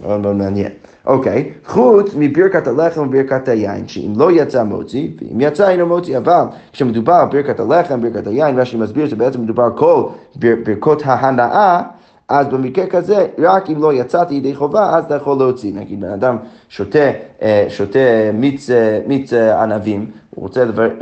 מאוד 0.00 0.20
מאוד 0.20 0.36
מעניין. 0.36 0.72
אוקיי, 1.06 1.52
חוץ 1.66 2.14
מברכת 2.18 2.66
הלחם 2.66 3.00
וברכת 3.00 3.48
היין, 3.48 3.88
שאם 3.88 4.12
לא 4.16 4.32
יצא 4.32 4.62
מוציא, 4.62 5.08
ואם 5.20 5.40
יצא 5.40 5.68
אינו 5.68 5.86
מוציא, 5.86 6.18
אבל 6.18 6.44
כשמדובר 6.72 7.12
על 7.12 7.26
ברכת 7.28 7.60
הלחם, 7.60 8.00
ברכת 8.00 8.26
היין, 8.26 8.58
רש"י 8.58 8.76
מסביר 8.76 9.08
שבעצם 9.08 9.42
מדובר 9.42 9.70
כל 9.76 10.04
ברכות 10.36 11.02
ההנאה, 11.04 11.82
אז 12.28 12.46
במקרה 12.46 12.86
כזה, 12.86 13.26
רק 13.38 13.70
אם 13.70 13.82
לא 13.82 13.92
יצאתי 13.92 14.34
ידי 14.34 14.54
חובה, 14.54 14.96
אז 14.96 15.04
אתה 15.04 15.14
יכול 15.14 15.38
להוציא. 15.38 15.72
נגיד, 15.74 16.00
בן 16.00 16.10
אדם 16.10 16.36
שותה, 16.68 17.10
אה, 17.42 17.66
שותה 17.68 17.98
מיץ, 18.34 18.70
אה, 18.70 19.00
מיץ 19.06 19.32
אה, 19.32 19.62
ענבים, 19.62 20.10
הוא 20.34 20.42
רוצה 20.42 20.64
לברך, 20.64 20.92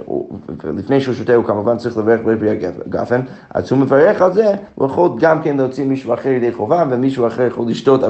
לפני 0.77 1.01
שהוא 1.01 1.15
שותה 1.15 1.35
הוא 1.35 1.45
כמובן 1.45 1.77
צריך 1.77 1.99
לברך 1.99 2.21
בפרי 2.21 2.51
הגפן, 2.51 3.21
אז 3.51 3.73
הוא 3.73 3.79
מברך 3.79 4.23
על 4.23 4.33
זה, 4.33 4.55
הוא 4.75 4.87
יכול 4.87 5.11
גם 5.19 5.43
כן 5.43 5.57
להוציא 5.57 5.85
מישהו 5.85 6.15
אחר 6.15 6.29
ידי 6.29 6.53
חובה, 6.53 6.85
ומישהו 6.91 7.27
אחר 7.27 7.43
יכול 7.43 7.67
לשתות 7.69 8.01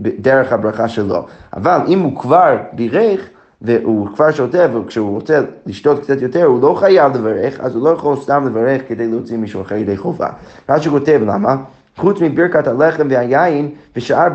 דרך 0.00 0.52
הברכה 0.52 0.88
שלו. 0.88 1.26
אבל 1.56 1.78
אם 1.88 2.00
הוא 2.00 2.20
כבר 2.20 2.56
בירך, 2.72 3.28
והוא 3.62 4.08
כבר 4.14 4.30
שותה, 4.30 4.66
וכשהוא 4.74 5.10
רוצה 5.10 5.40
לשתות 5.66 6.00
קצת 6.00 6.22
יותר, 6.22 6.44
הוא 6.44 6.62
לא 6.62 6.74
חייב 6.80 7.16
לברך, 7.16 7.60
אז 7.60 7.74
הוא 7.74 7.84
לא 7.84 7.90
יכול 7.90 8.16
סתם 8.16 8.46
לברך 8.46 8.82
כדי 8.88 9.06
להוציא 9.06 9.36
מישהו 9.36 9.62
אחר 9.62 9.74
ידי 9.74 9.96
חובה. 9.96 10.28
רש"י 10.68 10.90
כותב, 10.90 11.20
למה? 11.26 11.56
חוץ 11.96 12.20
מברכת 12.20 12.66
הלחם 12.66 13.06
והיין 13.10 13.70
ושאר 13.96 14.28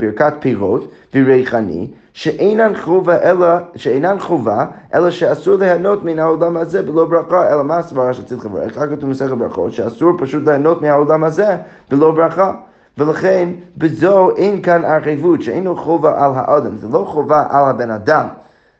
ברכת 0.00 0.34
פירות 0.40 0.90
וריחני, 1.14 1.90
שאינן 2.12 2.72
חובה 2.76 3.22
אלא, 3.22 3.46
שאינן 3.76 4.16
חובה, 4.20 4.66
אלא 4.94 5.10
שאסור 5.10 5.56
ליהנות 5.56 6.04
מן 6.04 6.18
העולם 6.18 6.56
הזה 6.56 6.82
בלא 6.82 7.04
ברכה, 7.04 7.52
אלא 7.52 7.64
מה 7.64 7.78
הסברה 7.78 8.14
שצריך 8.14 8.46
לברך? 8.46 8.78
רק 8.78 8.90
כתוב 8.90 9.04
במסכת 9.08 9.30
ברכות, 9.32 9.72
שאסור 9.72 10.12
פשוט 10.18 10.48
ליהנות 10.48 10.82
מהעולם 10.82 11.24
הזה 11.24 11.56
בלא 11.90 12.10
ברכה. 12.10 12.54
ולכן 12.98 13.48
בזו 13.76 14.36
אין 14.36 14.62
כאן 14.62 14.84
ערבות, 14.84 15.42
שאין 15.42 15.64
לו 15.64 15.76
חובה 15.76 16.24
על 16.24 16.32
האדם, 16.34 16.76
זה 16.76 16.88
לא 16.88 17.04
חובה 17.08 17.46
על 17.50 17.64
הבן 17.64 17.90
אדם. 17.90 18.26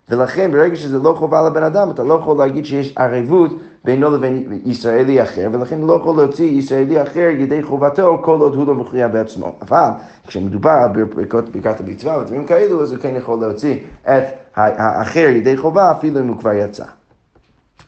ולכן 0.08 0.50
ברגע 0.52 0.76
שזה 0.76 0.99
לא 0.99 1.14
חובה 1.18 1.42
לבן 1.42 1.62
אדם, 1.62 1.90
אתה 1.90 2.02
לא 2.02 2.14
יכול 2.14 2.38
להגיד 2.38 2.66
שיש 2.66 2.94
ערבות 2.96 3.50
בינו 3.84 4.10
לבין 4.10 4.60
ישראלי 4.64 5.22
אחר, 5.22 5.48
ולכן 5.52 5.80
לא 5.80 5.92
יכול 5.92 6.16
להוציא 6.16 6.58
ישראלי 6.58 7.02
אחר 7.02 7.28
ידי 7.38 7.62
חובתו 7.62 8.18
כל 8.22 8.40
עוד 8.40 8.54
הוא 8.54 8.66
לא 8.66 8.74
מחויב 8.74 9.12
בעצמו. 9.12 9.52
אבל 9.62 9.88
כשמדובר 10.26 10.70
על 10.70 11.04
ברכות 11.04 11.48
ברכת 11.48 11.80
המצווה 11.80 12.18
ודברים 12.18 12.46
כאלו, 12.46 12.82
אז 12.82 12.92
הוא 12.92 13.00
כן 13.00 13.14
יכול 13.16 13.40
להוציא 13.40 13.76
את 14.02 14.24
האחר 14.56 15.28
ידי 15.28 15.56
חובה, 15.56 15.90
אפילו 15.90 16.20
אם 16.20 16.28
הוא 16.28 16.38
כבר 16.38 16.52
יצא. 16.52 16.84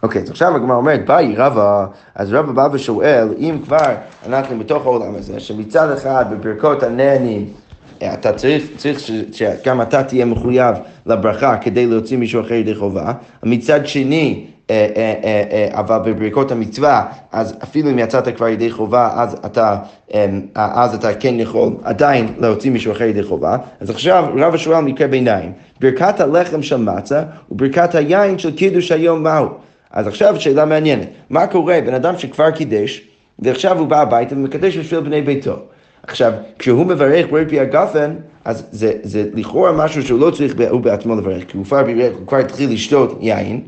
אוקיי, 0.03 0.23
אז 0.23 0.31
עכשיו 0.31 0.57
הגמרא 0.57 0.77
אומרת, 0.77 1.07
באי 1.07 1.35
רבא, 1.37 1.87
אז 2.15 2.33
רבא 2.33 2.53
בא 2.53 2.69
ושואל, 2.73 3.29
אם 3.39 3.59
כבר 3.65 3.95
אנחנו 4.27 4.59
בתוך 4.59 4.87
העולם 4.87 5.15
הזה, 5.15 5.41
שמצד 5.41 5.91
אחד 5.91 6.25
בברכות 6.31 6.83
הנהנים, 6.83 7.47
אתה 7.99 8.33
צריך, 8.33 8.65
צריך 8.77 9.01
שגם 9.33 9.83
אתה 9.83 10.03
תהיה 10.03 10.25
מחויב 10.25 10.77
לברכה 11.07 11.57
כדי 11.59 11.87
להוציא 11.87 12.17
מישהו 12.17 12.41
אחר 12.41 12.55
ידי 12.55 12.75
חובה, 12.75 13.13
מצד 13.43 13.87
שני, 13.87 14.35
אה, 14.35 14.43
אה, 14.43 14.51
אה, 14.51 14.56
אבל 15.71 15.99
בברכות 16.05 16.53
המצווה, 16.53 17.07
אז 17.33 17.55
אפילו 17.63 17.91
אם 17.91 17.99
יצאת 17.99 18.37
כבר 18.37 18.49
ידי 18.49 18.71
חובה, 18.71 19.11
אז 19.15 19.37
אתה, 19.47 19.77
אז 20.55 20.95
אתה 20.95 21.15
כן 21.15 21.41
יכול 21.41 21.73
עדיין 21.83 22.29
להוציא 22.39 22.71
מישהו 22.71 22.93
אחר 22.93 23.05
ידי 23.05 23.23
חובה. 23.23 23.57
אז 23.81 23.91
עכשיו 23.91 24.25
רב 24.37 24.57
שואל 24.57 24.81
מקרה 24.81 25.09
ביניים, 25.09 25.53
ברכת 25.81 26.21
הלחם 26.21 26.63
של 26.63 26.77
מצה 26.77 27.23
וברכת 27.51 27.95
היין 27.95 28.39
של 28.39 28.57
קידוש 28.57 28.93
היום 28.93 29.23
מהו? 29.23 29.47
אז 29.91 30.07
עכשיו 30.07 30.41
שאלה 30.41 30.65
מעניינת, 30.65 31.09
מה 31.31 31.47
קורה, 31.47 31.79
בן 31.87 31.95
אדם 31.95 32.19
שכבר 32.19 32.51
קידש, 32.51 33.03
ועכשיו 33.39 33.79
הוא 33.79 33.87
בא 33.87 34.01
הביתה 34.01 34.35
ומקדש 34.35 34.77
בשביל 34.77 35.01
בני 35.01 35.23
ביתו. 35.23 35.57
עכשיו, 36.03 36.33
כשהוא 36.59 36.87
מברך 36.87 37.27
ברי 37.31 37.47
פי 37.49 37.61
הגפן, 37.61 38.15
אז 38.45 38.67
זה, 38.71 38.93
זה 39.03 39.25
לכאורה 39.35 39.73
משהו 39.73 40.03
שהוא 40.03 40.21
לא 40.21 40.31
צריך 40.31 40.55
הוא 40.71 40.81
בעצמו 40.81 41.17
לברך, 41.17 41.45
כי 41.49 41.57
הוא 41.57 41.65
כבר 41.65 41.81
הוא 42.19 42.27
כבר 42.27 42.39
התחיל 42.39 42.73
לשתות 42.73 43.19
יין, 43.21 43.61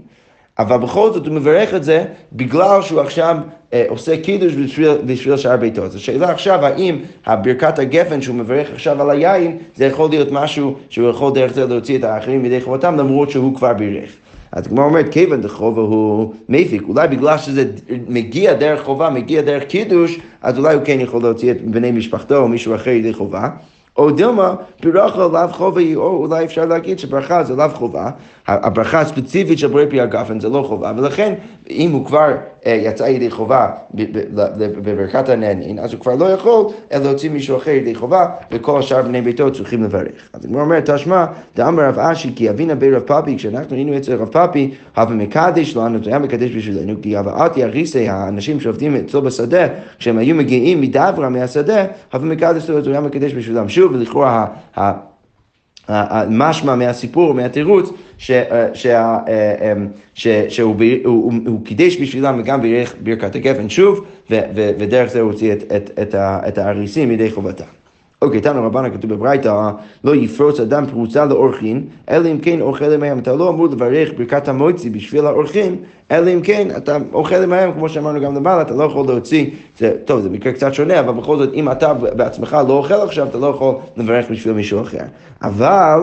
אבל 0.59 0.77
בכל 0.77 1.13
זאת 1.13 1.27
הוא 1.27 1.35
מברך 1.35 1.75
את 1.75 1.85
זה 1.85 2.05
בגלל 2.33 2.83
שהוא 2.83 3.01
עכשיו 3.01 3.37
אה, 3.73 3.85
עושה 3.89 4.23
קידוש 4.23 4.55
בשביל, 4.55 4.91
בשביל 5.07 5.37
שאר 5.37 5.57
ביתו. 5.57 5.85
אז 5.85 5.95
השאלה 5.95 6.31
עכשיו, 6.31 6.65
האם 6.65 6.97
הברכת 7.27 7.79
הגפן 7.79 8.23
שהוא 8.23 8.37
מברך 8.37 8.69
עכשיו 8.73 9.03
על 9.03 9.11
היין, 9.11 9.59
זה 9.77 9.85
יכול 9.85 10.11
להיות 10.11 10.29
משהו 10.33 10.75
שהוא 10.89 11.11
יכול 11.11 11.33
דרך 11.35 11.53
זה 11.53 11.67
להוציא 11.67 11.99
את 11.99 12.05
האחרים 12.05 12.43
מידי 12.43 12.61
חובתם, 12.61 12.97
למרות 12.97 13.31
שהוא 13.31 13.57
כבר 13.57 13.73
בירך. 13.73 14.11
אז 14.53 14.67
הגמרא 14.67 14.85
אומרת, 14.85 15.09
כיוון 15.09 15.41
דחובה 15.41 15.83
הוא 15.83 16.35
מפיק, 16.49 16.83
אולי 16.89 17.09
בגלל 17.09 17.39
שזה 17.39 17.65
מגיע 18.09 18.55
דרך 18.55 18.83
חובה, 18.83 19.11
מגיע 19.11 19.43
דרך 19.43 19.63
קידוש, 19.63 20.19
אז 20.43 20.59
אולי 20.59 20.75
הוא 20.75 20.83
כן 20.85 21.01
יכול 21.01 21.23
להוציא 21.23 21.51
את 21.51 21.63
בני 21.63 21.93
משפחתו 21.93 22.37
או 22.37 22.49
מישהו 22.49 22.75
אחר 22.75 22.91
ידי 22.91 23.13
חובה. 23.13 23.49
או 23.97 24.11
דילמה, 24.11 24.55
ברכה 24.83 25.19
לאו 25.19 25.49
חובה, 25.49 25.81
או 25.95 26.27
אולי 26.27 26.45
אפשר 26.45 26.65
להגיד 26.65 26.99
שברכה 26.99 27.45
זה 27.45 27.57
לאו 27.57 27.69
חובה, 27.75 28.11
הברכה 28.49 29.01
הספציפית 29.01 29.59
של 29.59 29.67
ברי 29.67 29.87
פי 29.91 30.01
הגפן 30.01 30.41
זה 30.41 30.49
לא 30.49 30.65
חובה, 30.69 30.93
ולכן 30.97 31.35
אם 31.71 31.91
הוא 31.93 32.07
כבר 32.07 32.35
אה, 32.67 32.81
יצא 32.83 33.05
ידי 33.05 33.31
חובה 33.31 33.71
בברכת 34.55 35.29
הנהנין, 35.29 35.79
אז 35.79 35.93
הוא 35.93 36.01
כבר 36.01 36.15
לא 36.15 36.25
יכול 36.25 36.67
להוציא 36.93 37.31
מישהו 37.31 37.57
אחר 37.57 37.71
ידי 37.71 37.95
חובה, 37.95 38.27
וכל 38.51 38.79
השאר 38.79 39.03
בני 39.03 39.23
ביתו 39.23 39.53
צריכים 39.53 39.83
לברך. 39.83 40.13
אז 40.33 40.45
הוא 40.45 40.61
אומר, 40.61 40.81
תשמע, 40.81 41.27
דאמר 41.57 41.83
רב 41.83 41.99
אשי, 41.99 42.31
כי 42.37 42.51
אבינה 42.51 42.75
בי 42.75 42.91
רב 42.91 43.03
פאפי, 43.03 43.37
כשאנחנו 43.37 43.77
היינו 43.77 43.97
אצל 43.97 44.15
רב 44.15 44.29
פאפי, 44.29 44.71
הווה 44.97 45.15
מקדש 45.15 45.77
לנו, 45.77 46.05
זה 46.05 46.11
היה 46.11 46.19
מקדש 46.19 46.51
בשבילנו, 46.51 46.95
כי 47.03 47.17
הבאתי 47.17 47.65
אריסי, 47.65 48.09
האנשים 48.09 48.61
שעובדים 48.61 48.97
אצלו 48.97 49.23
בשדה, 49.23 49.67
כשהם 49.99 50.19
היו 50.19 50.35
מגיעים 50.35 50.81
מדברה 50.81 51.29
מהשדה, 51.29 51.85
הווה 52.13 52.29
מקדש 52.29 52.71
לנו, 52.71 52.83
זה 52.83 52.91
היה 52.91 53.01
מקדש 53.01 53.35
בשבילם. 53.35 53.69
שוב, 53.69 53.93
ולכאורה 53.93 54.47
משמע 56.29 56.75
מהסיפור, 56.75 57.35
מהתירוץ, 57.35 57.91
שהוא 58.19 58.75
קידש 61.65 61.97
בשבילם 62.01 62.37
וגם 62.41 62.63
בירך 62.63 62.95
ברכת 63.03 63.35
הגפן 63.35 63.69
שוב, 63.69 64.05
ודרך 64.55 65.11
זה 65.11 65.21
הוא 65.21 65.33
הוציא 65.33 65.55
את 66.49 66.59
האריסים 66.59 67.09
מידי 67.09 67.31
חובתם. 67.31 67.65
אוקיי, 68.23 68.41
תנו 68.41 68.67
רבנה 68.67 68.91
כתוב 68.91 69.15
בברייתא, 69.15 69.71
לא 70.05 70.17
יפרוץ 70.17 70.61
אדם 70.61 70.87
פרוצה 70.87 71.25
לאורחין, 71.25 71.85
אלא 72.11 72.29
אם 72.29 72.39
כן 72.39 72.61
אוכל 72.61 72.93
עמהם. 72.93 73.19
אתה 73.19 73.33
לא 73.33 73.49
אמור 73.49 73.67
לברך 73.67 74.11
ברכת 74.19 74.49
המויצי 74.49 74.91
בשביל 74.91 75.27
האורחים, 75.27 75.77
אלא 76.11 76.31
אם 76.35 76.41
כן 76.41 76.69
אתה 76.77 76.97
אוכל 77.13 77.43
עמהם, 77.43 77.73
כמו 77.73 77.89
שאמרנו 77.89 78.21
גם 78.21 78.35
למעלה, 78.35 78.63
אתה 78.63 78.75
לא 78.75 78.85
יכול 78.85 79.07
להוציא, 79.07 79.47
זה, 79.79 79.93
טוב, 80.05 80.21
זה 80.21 80.31
מקרה 80.31 80.53
קצת 80.53 80.75
שונה, 80.75 81.01
אבל 81.01 81.13
בכל 81.13 81.37
זאת, 81.37 81.55
אם 81.55 81.71
אתה 81.71 81.95
בעצמך 81.95 82.57
לא 82.69 82.73
אוכל 82.73 82.95
עכשיו, 82.95 83.27
אתה 83.27 83.39
לא 83.39 83.47
יכול 83.47 83.75
לברך 83.97 84.31
בשביל 84.31 84.55
מישהו 84.55 84.81
אחר. 84.83 85.05
אבל... 85.43 86.01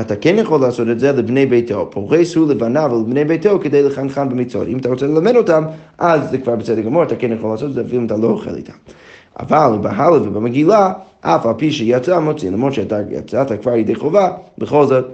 אתה 0.00 0.16
כן 0.16 0.36
יכול 0.38 0.60
לעשות 0.60 0.88
את 0.88 1.00
זה 1.00 1.12
לבני 1.12 1.46
ביתו, 1.46 1.88
פורס 1.90 2.36
הוא 2.36 2.48
לבניו 2.48 2.90
ולבני 2.94 3.24
ביתו 3.24 3.58
כדי 3.60 3.82
לחנכם 3.82 4.28
במצוות. 4.28 4.68
אם 4.68 4.78
אתה 4.78 4.88
רוצה 4.88 5.06
ללמד 5.06 5.36
אותם, 5.36 5.64
אז 5.98 6.30
זה 6.30 6.38
כבר 6.38 6.56
בסדר 6.56 6.80
גמור, 6.80 7.02
אתה 7.02 7.16
כן 7.16 7.32
יכול 7.32 7.50
לעשות 7.50 7.68
את 7.68 7.74
זה 7.74 7.80
אפילו 7.80 8.00
אם 8.00 8.06
אתה 8.06 8.16
לא 8.16 8.26
אוכל 8.26 8.54
איתם. 8.54 8.72
אבל 9.40 9.78
בהלל 9.80 10.28
ובמגילה, 10.28 10.92
אף 11.20 11.46
על 11.46 11.54
פי 11.56 11.72
שיצא 11.72 12.18
מוציא, 12.18 12.50
למרות 12.50 12.74
שאתה 12.74 12.98
יצאת 13.10 13.62
כבר 13.62 13.76
ידי 13.76 13.94
חובה, 13.94 14.30
בכל 14.58 14.86
זאת 14.86 15.04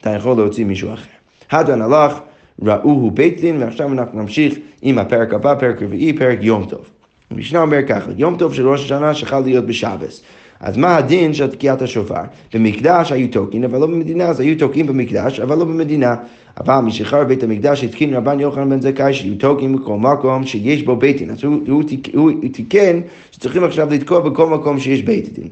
אתה 0.00 0.10
יכול 0.10 0.36
להוציא 0.36 0.64
מישהו 0.64 0.94
אחר. 0.94 1.10
הדן 1.50 1.82
הלך, 1.82 2.18
ראוהו 2.62 3.10
בית 3.10 3.40
דין, 3.40 3.62
ועכשיו 3.62 3.92
אנחנו 3.92 4.20
נמשיך 4.20 4.54
עם 4.82 4.98
הפרק 4.98 5.34
הבא, 5.34 5.54
פרק 5.54 5.82
רביעי, 5.82 6.12
פרק 6.12 6.38
יום 6.42 6.64
טוב. 6.64 6.90
המשנה 7.30 7.60
אומר 7.60 7.86
ככה, 7.88 8.10
יום 8.16 8.36
טוב 8.36 8.54
של 8.54 8.68
ראש 8.68 8.84
השנה 8.84 9.14
שחל 9.14 9.40
להיות 9.40 9.66
בשבס. 9.66 10.22
אז 10.60 10.76
מה 10.76 10.96
הדין 10.96 11.34
של 11.34 11.46
תקיעת 11.46 11.82
השופר? 11.82 12.14
במקדש 12.54 13.12
היו 13.12 13.28
תוקעים, 13.28 13.64
אבל 13.64 13.78
לא 13.78 13.86
במדינה, 13.86 14.24
אז 14.24 14.40
היו 14.40 14.58
תוקעים 14.58 14.86
במקדש, 14.86 15.40
אבל 15.40 15.58
לא 15.58 15.64
במדינה. 15.64 16.16
אבל 16.60 16.80
משחרר 16.80 17.24
בית 17.24 17.42
המקדש 17.42 17.84
התקין 17.84 18.14
רבן 18.14 18.40
יוחנן 18.40 18.70
בן 18.70 18.80
זכאי 18.80 19.14
שיהיו 19.14 19.34
תוקעים 19.38 19.76
בכל 19.76 19.96
מקום 19.96 20.46
שיש 20.46 20.82
בו 20.82 20.96
בית 20.96 21.18
דין. 21.18 21.30
אז 21.30 21.44
הוא, 21.44 21.56
הוא, 21.68 21.82
הוא, 22.14 22.30
הוא 22.30 22.50
תיקן 22.52 23.00
שצריכים 23.30 23.64
עכשיו 23.64 23.88
לתקוע 23.90 24.20
בכל 24.20 24.46
מקום 24.46 24.78
שיש 24.78 25.02
בית 25.02 25.32
דין. 25.32 25.48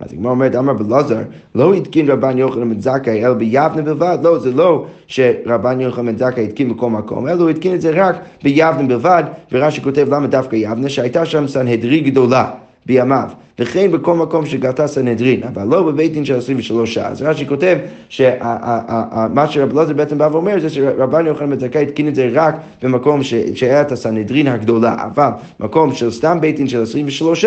אז 0.00 0.12
הגמרא 0.12 0.30
אומרת, 0.30 0.54
אמר 0.54 0.72
בלעזר, 0.72 1.18
לא 1.54 1.74
התקין 1.74 2.10
רבן 2.10 2.38
יוחנן 2.38 2.68
בן 2.68 2.80
זכאי 2.80 3.24
אלא 3.24 3.34
ביבנה 3.34 3.82
בלבד, 3.82 4.18
לא, 4.22 4.38
זה 4.38 4.52
לא 4.52 4.86
שרבן 5.06 5.80
יוחנן 5.80 6.06
בן 6.06 6.18
זכאי 6.18 6.44
התקין 6.44 6.74
בכל 6.74 6.90
מקום, 6.90 7.28
אלא 7.28 7.42
הוא 7.42 7.50
התקין 7.50 7.74
את 7.74 7.80
זה 7.80 7.90
רק 7.94 8.16
ביבנה 8.42 8.88
בלבד, 8.88 9.24
ורש"י 9.52 9.82
כותב 9.82 10.14
למה 10.14 10.26
דווקא 10.26 10.56
יבנה, 10.56 10.88
שהייתה 10.88 11.26
שם 11.26 11.48
סנהדרי 11.48 12.00
גדולה. 12.00 12.50
בימיו, 12.88 13.28
וכן 13.58 13.90
בכל 13.92 14.14
מקום 14.14 14.46
שגלתה 14.46 14.86
סנהדרין, 14.86 15.42
אבל 15.42 15.64
לא 15.64 15.82
בבית 15.82 16.12
דין 16.12 16.24
של 16.24 16.38
23 16.38 16.94
שעה. 16.94 17.08
אז 17.08 17.22
רש"י 17.22 17.46
כותב 17.46 17.78
שמה 18.08 19.48
שרב 19.48 19.70
אלעזר 19.72 19.92
בעצם 19.92 20.18
בא 20.18 20.28
ואומר 20.32 20.60
זה 20.60 20.70
שרבן 20.70 21.26
יוחנן 21.26 21.50
בן 21.50 21.58
זכאי 21.58 21.82
התקין 21.82 22.08
את 22.08 22.14
זה 22.14 22.28
רק 22.32 22.54
במקום 22.82 23.20
שהיה 23.54 23.80
את 23.80 23.92
הסנהדרין 23.92 24.46
הגדולה, 24.46 24.96
אבל 25.04 25.30
מקום 25.60 25.94
של 25.94 26.10
סתם 26.10 26.38
בית 26.40 26.56
דין 26.56 26.68
של 26.68 26.82
23, 26.82 27.44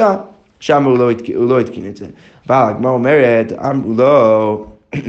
שם 0.59 0.83
הוא 0.83 0.97
לא, 0.97 1.09
הוא 1.35 1.49
לא 1.49 1.59
התקין 1.59 1.87
את 1.87 1.97
זה. 1.97 2.05
אבל 2.47 2.55
הגמרא 2.69 2.91
אומרת, 2.91 3.53
אמרו 3.53 3.93
לו, 3.97 4.65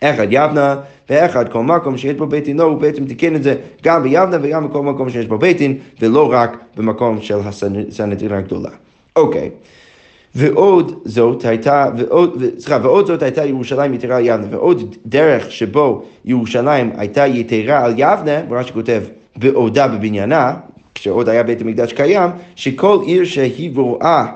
אחד 0.00 0.26
יבנה 0.30 0.76
ואחד 1.10 1.48
כל 1.48 1.62
מקום 1.62 1.96
שיש 1.96 2.14
בו 2.14 2.26
בית 2.26 2.44
דין, 2.44 2.56
לא, 2.56 2.64
הוא 2.64 2.78
בעצם 2.78 3.04
תיקן 3.04 3.36
את 3.36 3.42
זה 3.42 3.54
גם 3.82 4.02
ביבנה 4.02 4.36
וגם 4.42 4.68
בכל 4.68 4.82
מקום 4.82 5.10
שיש 5.10 5.26
בו 5.26 5.38
בית 5.38 5.58
דין, 5.58 5.78
ולא 6.00 6.32
רק 6.32 6.56
במקום 6.76 7.20
של 7.20 7.38
הסנהדרין 7.44 8.32
הגדולה. 8.32 8.70
אוקיי. 9.16 9.50
ועוד 10.34 11.00
זאת 11.04 11.44
הייתה, 11.44 11.86
ועוד, 11.96 12.42
סליחה, 12.58 12.78
ועוד 12.82 13.06
זאת 13.06 13.22
הייתה 13.22 13.44
ירושלים 13.44 13.94
יתרה 13.94 14.16
על 14.16 14.26
יבנה, 14.26 14.46
ועוד 14.50 14.96
דרך 15.06 15.50
שבו 15.50 16.02
ירושלים 16.24 16.92
הייתה 16.96 17.26
יתרה 17.26 17.84
על 17.84 17.92
יבנה, 17.96 18.40
ורש"י 18.48 18.72
כותב, 18.72 19.02
בעודה 19.36 19.88
בבניינה, 19.88 20.54
כשעוד 20.94 21.28
היה 21.28 21.42
בית 21.42 21.60
המקדש 21.60 21.92
קיים, 21.92 22.30
שכל 22.56 22.98
עיר 23.06 23.24
שהיא 23.24 23.70
רואה 23.76 24.26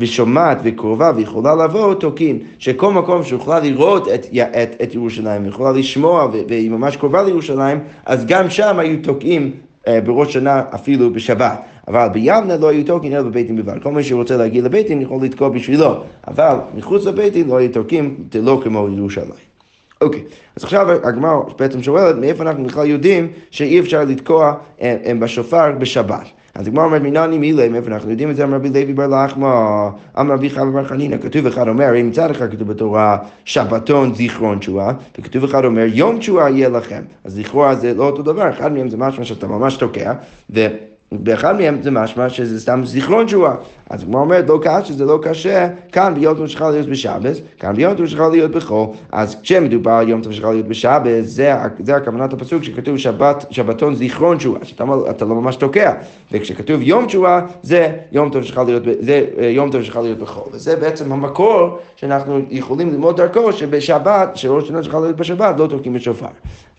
ושומעת 0.00 0.58
וקרובה 0.62 1.12
ויכולה 1.16 1.54
לבוא, 1.54 1.94
תוקין. 1.94 2.38
שכל 2.58 2.92
מקום 2.92 3.22
שיכולה 3.22 3.60
לראות 3.60 4.08
את, 4.08 4.26
את, 4.62 4.82
את 4.82 4.94
ירושלים, 4.94 5.44
ויכולה 5.44 5.72
לשמוע 5.72 6.28
והיא 6.48 6.70
ממש 6.70 6.96
קרובה 6.96 7.22
לירושלים, 7.22 7.80
אז 8.06 8.26
גם 8.26 8.50
שם 8.50 8.78
היו 8.78 9.02
תוקעים 9.02 9.50
אה, 9.88 10.00
בראש 10.00 10.32
שנה 10.32 10.62
אפילו 10.74 11.12
בשבת. 11.12 11.60
אבל 11.88 12.08
בימנה 12.08 12.56
לא 12.56 12.68
היו 12.68 12.84
תוקעים 12.84 13.12
אלא 13.12 13.22
בבית 13.22 13.46
דין 13.46 13.56
בלבד. 13.56 13.82
כל 13.82 13.92
מי 13.92 14.04
שרוצה 14.04 14.36
להגיע 14.36 14.62
לבית 14.62 14.86
דין 14.86 15.02
יכול 15.02 15.24
לתקוע 15.24 15.48
בשבילו, 15.48 15.94
אבל 16.28 16.56
מחוץ 16.74 17.04
לבית 17.04 17.32
דין 17.32 17.48
לא 17.48 17.56
היו 17.56 17.72
תוקעים, 17.72 18.16
לא 18.42 18.60
כמו 18.64 18.88
ירושלים. 18.96 19.56
אוקיי, 20.00 20.22
אז 20.56 20.64
עכשיו 20.64 20.90
הגמרא 20.90 21.40
בעצם 21.58 21.82
שואלת, 21.82 22.16
מאיפה 22.16 22.42
אנחנו 22.42 22.64
בכלל 22.64 22.86
יודעים 22.86 23.28
שאי 23.50 23.80
אפשר 23.80 24.04
לתקוע 24.04 24.54
אה, 24.82 24.96
אה, 25.06 25.14
בשופר 25.14 25.72
בשבת? 25.78 26.26
אז 26.54 26.66
הגמרא 26.66 26.84
אומרת, 26.84 27.02
מנני 27.02 27.38
מילי, 27.38 27.68
מאיפה 27.68 27.88
אנחנו 27.88 28.10
יודעים 28.10 28.30
את 28.30 28.36
זה? 28.36 28.44
אמר 28.44 28.56
רבי 28.56 28.68
לוי 28.68 28.92
בר 28.92 29.06
לחמא, 29.06 29.88
אמר 30.20 30.34
רבי 30.34 30.50
חמא 30.50 30.70
בר 30.70 30.84
חנינא, 30.84 31.16
כתוב 31.16 31.46
אחד 31.46 31.68
אומר, 31.68 32.00
אם 32.00 32.08
מצד 32.08 32.30
אחד 32.30 32.52
כתוב 32.52 32.68
בתורה 32.68 33.18
שבתון 33.44 34.14
זיכרון 34.14 34.58
תשועה, 34.58 34.92
וכתוב 35.18 35.44
אחד 35.44 35.64
אומר, 35.64 35.84
יום 35.92 36.18
תשועה 36.18 36.50
יהיה 36.50 36.68
לכם. 36.68 37.02
אז 37.24 37.38
לכאורה 37.38 37.74
זה 37.74 37.94
לא 37.94 38.06
אותו 38.06 38.22
דבר, 38.22 38.50
אחד 38.50 38.72
מהם 38.72 38.88
זה 38.88 38.96
משהו 38.96 39.24
שאתה 39.24 39.46
ממש 39.46 39.76
תוקע, 39.76 40.12
ו... 40.54 40.66
באחד 41.12 41.56
מהם 41.56 41.82
זה 41.82 41.90
משמע 41.90 42.28
שזה 42.28 42.60
סתם 42.60 42.80
זיכרון 42.84 43.26
תשועה. 43.26 43.54
אז 43.90 44.04
כמו 44.04 44.20
אומרת, 44.20 44.48
לא 44.48 44.58
קשה, 44.62 44.92
זה 44.92 45.04
לא 45.04 45.18
קשה, 45.22 45.68
כאן 45.92 46.14
ביום 46.14 46.36
טוב 46.36 46.46
שלך 46.46 46.60
להיות 46.60 46.88
בשבס, 46.88 47.40
כאן 47.58 47.76
ביום 47.76 47.94
טוב 47.94 48.06
שלך 48.06 48.20
להיות 48.20 48.50
בחול. 48.50 48.86
אז 49.12 49.40
כשמדובר 49.42 49.90
על 49.90 50.08
יום 50.08 50.22
טוב 50.22 50.32
שלך 50.32 50.44
להיות 50.44 50.66
בשבס, 50.68 51.24
זה, 51.24 51.54
זה 51.78 51.96
הכוונת 51.96 52.32
הפסוק 52.32 52.62
שכתוב 52.62 52.96
שבת, 52.96 53.46
שבתון 53.50 53.94
זיכרון 53.94 54.36
תשועה, 54.36 54.64
שאתה 54.64 55.24
לא 55.24 55.34
ממש 55.34 55.56
תוקע. 55.56 55.92
וכשכתוב 56.32 56.82
יום 56.82 57.06
תשועה, 57.06 57.40
זה 57.62 57.92
יום 58.12 58.30
טוב 58.30 58.42
שלך 58.42 58.60
להיות, 58.66 58.82
אה, 59.08 60.00
להיות 60.02 60.18
בחול. 60.18 60.44
וזה 60.52 60.76
בעצם 60.76 61.12
המקור 61.12 61.78
שאנחנו 61.96 62.40
יכולים 62.50 62.90
ללמוד 62.90 63.16
דרכו 63.16 63.52
שבשבת, 63.52 64.36
שראש 64.36 64.68
שנה 64.68 64.82
שלך 64.82 64.94
להיות 64.94 65.16
בשבת, 65.16 65.58
לא 65.58 65.66
תוקעים 65.66 65.94
בשופר. 65.94 66.26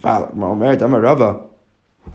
אבל, 0.03 0.21
מה 0.33 0.45
אומרת, 0.47 0.83
אמר 0.83 0.99
רבא, 1.01 1.33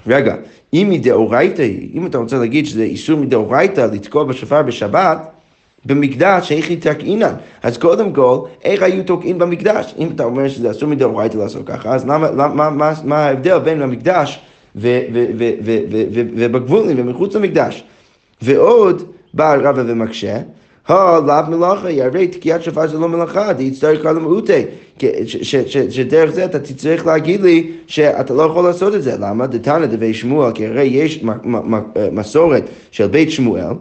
רגע, 0.06 0.36
אם 0.74 0.88
מדאורייתא 0.90 1.62
היא, 1.62 1.90
אם 1.94 2.06
אתה 2.06 2.18
רוצה 2.18 2.38
להגיד 2.38 2.66
שזה 2.66 2.82
איסור 2.82 3.18
מדאורייתא 3.18 3.88
לתקוע 3.92 4.24
בשופר 4.24 4.62
בשבת, 4.62 5.18
במקדש, 5.86 6.52
איך 6.52 6.68
היא 6.68 6.80
תקעינן? 6.80 7.34
אז 7.62 7.78
קודם 7.78 8.12
כל, 8.12 8.38
איך 8.64 8.82
היו 8.82 9.04
תוקעים 9.04 9.38
במקדש? 9.38 9.94
אם 9.98 10.08
אתה 10.14 10.24
אומר 10.24 10.48
שזה 10.48 10.70
אסור 10.70 10.88
מדאורייתא 10.88 11.36
לעשות 11.36 11.66
ככה, 11.66 11.94
אז 11.94 12.04
למה, 12.04 12.30
למה, 12.30 12.70
מה, 12.70 12.92
מה 13.04 13.18
ההבדל 13.18 13.58
בין 13.58 13.82
המקדש 13.82 14.40
ובגבולים 16.36 16.96
ומחוץ 16.98 17.34
למקדש? 17.34 17.84
ועוד 18.42 19.02
בא 19.34 19.54
רבא 19.54 19.82
ומקשה, 19.86 20.38
לאו 20.90 21.42
מלאכה, 21.48 22.04
הרי 22.04 22.28
תקיעת 22.28 22.62
שופר 22.62 22.86
זה 22.86 22.98
לא 22.98 23.08
מלאכה, 23.08 23.54
תצטרך 23.54 24.02
כל 24.02 24.16
המעוטי. 24.16 24.62
שדרך 25.90 26.30
זה 26.30 26.44
אתה 26.44 26.58
תצטרך 26.58 27.06
להגיד 27.06 27.40
לי 27.40 27.72
שאתה 27.86 28.34
לא 28.34 28.42
יכול 28.42 28.64
לעשות 28.64 28.94
את 28.94 29.02
זה. 29.02 29.16
למה? 29.20 29.46
דתנא 29.46 29.86
דבי 29.86 30.14
שמואל, 30.14 30.52
כי 30.52 30.66
הרי 30.66 30.82
יש 30.82 31.24
מסורת 32.12 32.64
של 32.90 33.06
בית 33.06 33.30
שמואל. 33.30 33.72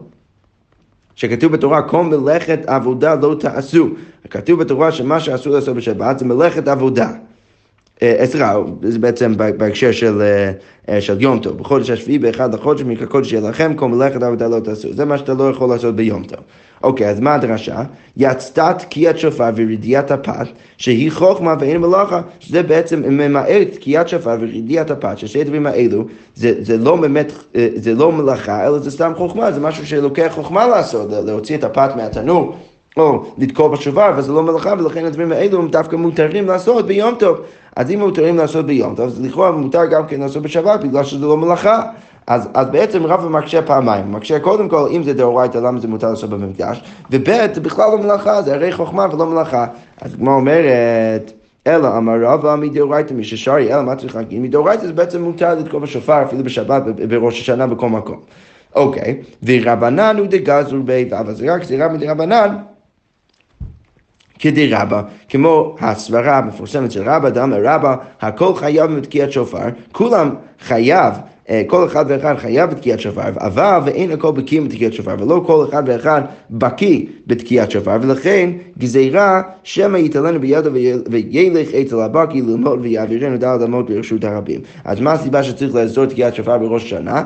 שכתוב 1.16 1.52
בתורה, 1.52 1.82
כל 1.82 2.04
מלאכת 2.04 2.60
עבודה 2.68 3.16
לא 3.16 3.36
תעשו. 3.40 3.88
כתוב 4.30 4.60
בתורה 4.60 4.92
שמה 4.92 5.20
שאסור 5.20 5.54
לעשות 5.54 5.76
בשבת 5.76 6.20
זה 6.20 6.26
מלאכת 6.26 6.68
עבודה. 6.68 7.12
אה, 8.04 8.26
סליחה, 8.26 8.56
זה 8.84 9.00
בעצם 9.00 9.34
בהקשר 9.38 9.92
של, 9.92 10.22
אה, 10.90 11.02
של 11.02 11.22
יום 11.22 11.40
טוב. 11.40 11.58
בחודש 11.58 11.90
השביעי, 11.90 12.20
באחד 12.20 12.54
לחודש, 12.54 12.82
מקודש 12.82 13.34
לכם, 13.34 13.74
כל 13.74 13.88
מלאכת 13.88 14.24
עבודה 14.24 14.48
לא 14.48 14.60
תעשו. 14.60 14.94
זה 14.94 15.06
מה 15.06 15.18
שאתה 15.18 15.34
לא 15.34 15.50
יכול 15.50 15.70
לעשות 15.70 15.96
ביום 15.96 16.24
טוב. 16.24 16.40
אוקיי, 16.84 17.10
אז 17.10 17.20
מה 17.20 17.36
הדרשה? 17.36 17.84
יצתה 18.18 18.74
תקיעת 18.74 19.20
שופר 19.20 19.50
ורדיעת 19.56 20.12
הפת, 20.12 20.48
שהיא 20.78 21.12
חוכמה 21.12 21.56
ואין 21.60 21.78
מלאכה, 21.78 22.22
שזה 22.40 22.64
בעצם 22.64 23.04
ממעט 23.08 23.68
תקיעת 23.74 24.10
שופר 24.10 24.38
ורדיעת 24.40 24.92
הפת, 24.92 25.18
ששתי 25.18 25.42
הדברים 25.42 25.66
האלו, 25.66 26.06
זה, 26.36 26.54
זה 26.62 26.78
לא 26.78 26.96
באמת, 26.96 27.32
אה, 27.56 27.68
זה 27.76 27.94
לא 27.94 28.12
מלאכה, 28.12 28.68
אלא 28.68 28.80
זה 28.80 28.92
סתם 28.92 29.12
חוכמה, 29.16 29.52
זה 29.52 29.60
משהו 29.60 29.88
שלוקח 29.88 30.32
חוכמה 30.32 30.68
לעשות, 30.68 31.10
להוציא 31.26 31.58
את 31.58 31.64
הפת 31.64 31.92
מהתנור. 31.96 32.56
או 32.98 33.24
לתקוע 33.38 33.68
בשובר, 33.68 34.12
וזה 34.18 34.32
לא 34.32 34.44
מלאכה, 34.44 34.74
ולכן 34.80 35.06
הדברים 35.06 35.32
האלו 35.32 35.60
הם 35.60 35.68
דווקא 35.68 35.96
מותרים 35.96 36.48
לעשות 36.48 36.88
ביום 36.88 37.16
טוב. 37.16 37.38
אז 37.76 37.92
אם 37.92 38.00
מותרים 38.00 38.38
לעשות 38.38 38.66
ביום 38.66 38.96
טוב, 38.96 39.06
אז 39.06 39.22
לכאורה 39.22 39.52
מותר 39.52 39.86
גם 39.86 40.08
כן 40.08 40.20
לעשות 40.20 40.44
בשבת, 40.44 40.84
בגלל 40.84 41.04
שזה 41.04 41.26
לא 41.26 41.38
מלאכה. 41.38 41.82
אז, 42.28 42.50
אז 42.54 42.68
בעצם 42.68 43.06
רבא 43.06 43.30
מקשה 43.30 43.62
פעמיים, 43.62 44.12
מקשה 44.12 44.40
קודם 44.40 44.70
כל 44.70 44.88
אם 44.92 45.04
זה 45.04 45.14
דאורייתא 45.14 45.58
למה 45.58 45.80
זה 45.80 45.88
מותר 45.88 46.10
לעשות 46.10 46.30
במקדש, 46.30 46.84
וב' 47.12 47.54
זה 47.54 47.62
בכלל 47.62 47.92
לא 47.92 47.98
מלאכה, 47.98 48.42
זה 48.42 48.54
הרי 48.54 48.72
חוכמה 48.72 49.08
ולא 49.14 49.26
מלאכה. 49.26 49.66
אז 50.02 50.16
כמו 50.16 50.34
אומרת, 50.34 51.32
אלא 51.68 51.98
אמר 51.98 52.14
רבא 52.22 52.56
מדאורייתא 52.56 53.14
מששרי, 53.14 53.74
אלא 53.74 53.82
מה 53.82 53.96
צריך 53.96 54.16
להגיד? 54.16 54.42
מדאורייתא 54.42 54.88
זה 54.88 54.94
בעצם 54.94 55.22
מותר 55.22 55.56
לתקוע 55.56 55.80
בשופר 55.80 56.24
אפילו 56.24 56.44
בשבת, 56.44 56.84
בראש 57.10 57.42
השנה 57.42 57.68
בכל 57.68 57.90
מקום. 57.90 58.20
אוקיי, 58.76 59.22
ורבנן 59.46 60.18
הוא 60.18 60.28
דגזרו 60.28 60.84
בי, 60.84 61.10
אבל 61.20 61.34
זה 61.34 61.54
רק 61.54 61.62
גזירה 61.62 61.88
מדרבנן. 61.88 62.56
כדרבא, 64.42 65.02
כמו 65.30 65.76
הסברה 65.80 66.38
המפורסמת 66.38 66.92
של 66.92 67.10
רבא, 67.10 67.30
דאמר 67.30 67.58
רבא, 67.64 67.96
הכל 68.22 68.56
חייב 68.56 68.92
בתקיעת 68.92 69.32
שופר, 69.32 69.68
כולם 69.92 70.30
חייב 70.60 71.14
אה, 71.50 71.62
כל 71.68 71.86
אחד 71.86 72.06
ואחד 72.08 72.36
חייב 72.38 72.70
בתקיעת 72.70 73.00
שופר, 73.00 73.22
אבל 73.40 73.80
ואין 73.86 74.12
הכל 74.12 74.32
בקיא 74.32 74.62
בתקיעת 74.62 74.94
שופר, 74.94 75.16
ולא 75.20 75.44
כל 75.48 75.66
אחד 75.70 75.84
ואחד 75.86 76.22
בקיא 76.50 77.06
בתקיעת 77.28 77.72
שופר, 77.72 77.98
ולכן 78.02 78.50
גזירה 78.78 79.42
שמא 79.64 79.98
יתעלנו 79.98 80.40
בידו 80.40 80.70
וילך 81.10 81.74
אצל 81.74 82.00
הבקי 82.00 82.42
ללמוד 82.42 82.80
ויעבירנו 82.82 83.38
דלת 83.38 83.62
אמות 83.62 83.90
ברשות 83.90 84.24
הרבים. 84.24 84.62
אז 84.86 85.00
מה 85.00 85.12
הסיבה 85.12 85.44
שצריך 85.44 85.76
לאסור 85.76 86.06
תקיעת 86.06 86.36
שופר 86.36 86.58
בראש 86.58 86.84
השנה? 86.84 87.24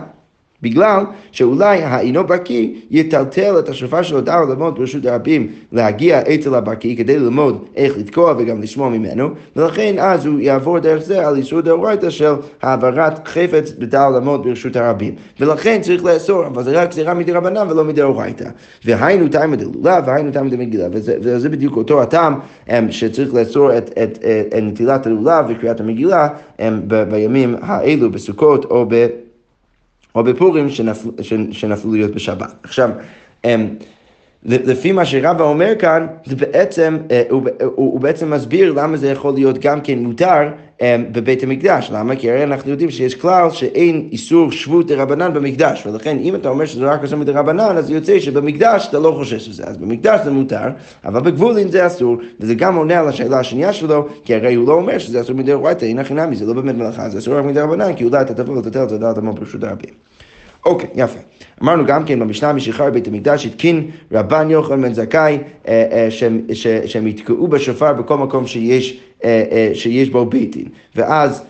בגלל 0.66 1.04
שאולי 1.32 1.84
האינו 1.84 2.24
בקיא 2.24 2.70
יטלטל 2.92 3.60
את 3.60 3.70
השופר 3.70 4.02
שלו 4.02 4.22
דר 4.22 4.42
ללמוד 4.46 4.76
ברשות 4.76 5.06
הרבים 5.06 5.48
להגיע 5.72 6.22
אצל 6.22 6.56
הבקיא 6.56 6.98
כדי 6.98 7.20
ללמוד 7.20 7.66
איך 7.76 7.98
לתקוע 7.98 8.34
וגם 8.38 8.62
לשמוע 8.62 8.90
ממנו 8.90 9.30
ולכן 9.56 9.96
אז 10.00 10.26
הוא 10.26 10.40
יעבור 10.40 10.80
דרך 10.80 11.04
זה 11.04 11.28
על 11.28 11.36
איסור 11.36 11.62
דאורייתא 11.62 12.10
של 12.10 12.34
העברת 12.62 13.28
חפץ 13.28 13.72
בדל 13.80 14.10
למוד 14.16 14.44
ברשות 14.44 14.76
הרבים. 14.76 15.16
ולכן 15.40 15.82
צריך 15.82 16.04
לאסור 16.04 16.46
אבל 16.48 16.64
זה 16.64 16.82
רק 16.82 16.90
גזירה 16.90 17.14
מדרבנן 17.14 17.68
ולא 17.70 17.84
מדאורייתא 17.84 18.50
והיינו 18.86 19.28
תימא 19.28 19.56
דלולה 19.56 20.00
והיינו 20.06 20.32
תימא 20.32 20.50
דמגילה 20.50 20.88
וזה, 20.92 21.16
וזה 21.22 21.50
בדיוק 21.50 21.78
אותו 21.78 22.02
הטעם 22.02 22.40
אמ, 22.70 22.92
שצריך 22.92 23.34
לאסור 23.34 23.78
את, 23.78 23.90
את, 23.90 24.18
את, 24.18 24.54
את 24.58 24.64
נטילת 24.64 25.06
הלולב 25.06 25.46
וקריאת 25.50 25.80
המגילה 25.80 26.28
אמ, 26.60 26.82
בימים 27.10 27.56
האלו 27.62 28.12
בסוכות 28.12 28.66
או 28.66 28.86
ב... 28.90 29.25
או 30.16 30.24
בפורים 30.24 30.70
שנפל, 30.70 31.10
שנפלו 31.52 31.94
להיות 31.94 32.12
בשבת. 32.12 32.54
עכשיו, 32.64 32.90
אמ, 33.46 33.76
לפי 34.46 34.92
מה 34.92 35.06
שרבא 35.06 35.44
אומר 35.44 35.74
כאן, 35.80 36.08
זה 36.26 36.36
בעצם, 36.36 36.98
אה, 37.12 37.24
הוא, 37.30 37.42
הוא, 37.62 37.72
הוא 37.76 38.00
בעצם 38.00 38.34
מסביר 38.34 38.74
למה 38.74 38.98
זה 38.98 39.10
יכול 39.10 39.34
להיות 39.34 39.58
גם 39.58 39.82
כן 39.82 40.00
מותר 40.00 40.50
אמ, 40.82 41.06
בבית 41.12 41.44
המקדש. 41.44 41.92
למה? 41.94 42.16
כי 42.16 42.32
הרי 42.32 42.44
אנחנו 42.44 42.72
יודעים 42.72 42.92
שיש 42.92 43.16
כלל 43.16 43.52
שאין 43.52 44.10
איסור 44.12 44.52
שבות 44.52 44.88
דרבנן 44.88 45.34
במקדש, 45.34 45.88
ולכן 45.88 46.18
אם 46.18 46.36
אתה 46.36 46.50
אומר 46.50 46.66
שזה 46.66 46.86
רק 46.86 47.04
אסור 47.04 47.20
מדרבנן, 47.20 47.78
אז 47.78 47.90
יוצא 47.90 48.20
שבמקדש 48.20 48.88
אתה 48.90 49.00
לא 49.00 49.12
חושש 49.12 49.50
לזה. 49.50 49.64
אז 49.64 49.78
במקדש 49.78 50.20
זה 50.24 50.32
מותר, 50.32 50.68
אבל 51.06 51.22
בגבולין 51.22 51.70
זה 51.70 51.88
אסור, 51.88 52.18
וזה 52.40 52.56
גם 52.56 52.76
עונה 52.76 53.00
על 53.00 53.08
השאלה 53.08 53.40
השנייה 53.40 53.74
שלו, 53.74 54.08
כי 54.24 54.36
הרי 54.36 54.54
הוא 54.54 54.68
לא 54.68 54.74
אומר 54.74 54.98
שזה 54.98 55.22
אסור 55.22 55.36
מדרבנן, 55.36 55.74
אין 55.82 56.00
הכי 56.00 56.14
נמי, 56.14 56.36
זה 56.36 56.46
לא 56.46 56.54
באמת 56.54 56.76
מלאכה, 56.76 57.10
זה 57.10 57.18
אסור 57.18 57.38
רק 57.38 57.46
מדרבנן, 57.46 57.94
כי 57.94 58.04
אולי 58.04 58.22
אתה 58.22 58.34
תבוא 58.34 58.58
ותתל 58.58 58.84
את 58.84 58.90
זה 58.90 58.98
דעת 58.98 59.18
המון 59.18 59.36
ברשות 59.36 59.64
הרבים. 59.64 59.94
אוקיי, 60.66 60.90
יפה. 60.96 61.20
אמרנו 61.64 61.86
גם 61.86 62.06
כן 62.06 62.20
במשנה 62.20 62.54
משחרר 62.54 62.90
בית 62.90 63.08
המקדש 63.08 63.46
התקין 63.46 63.92
רבן 64.12 64.50
יוחנן 64.50 64.82
בן 64.82 64.94
זכאי 64.94 65.40
אה, 65.68 65.86
אה, 65.92 66.08
שהם 66.86 67.08
יתקעו 67.08 67.48
בשופר 67.48 67.94
בכל 67.94 68.18
מקום 68.18 68.48
שיש, 68.48 69.00
אה, 69.24 69.72
שיש 69.74 70.10
בו 70.10 70.26
בית 70.26 70.56
דין. 70.56 70.68
ואז 70.96 71.44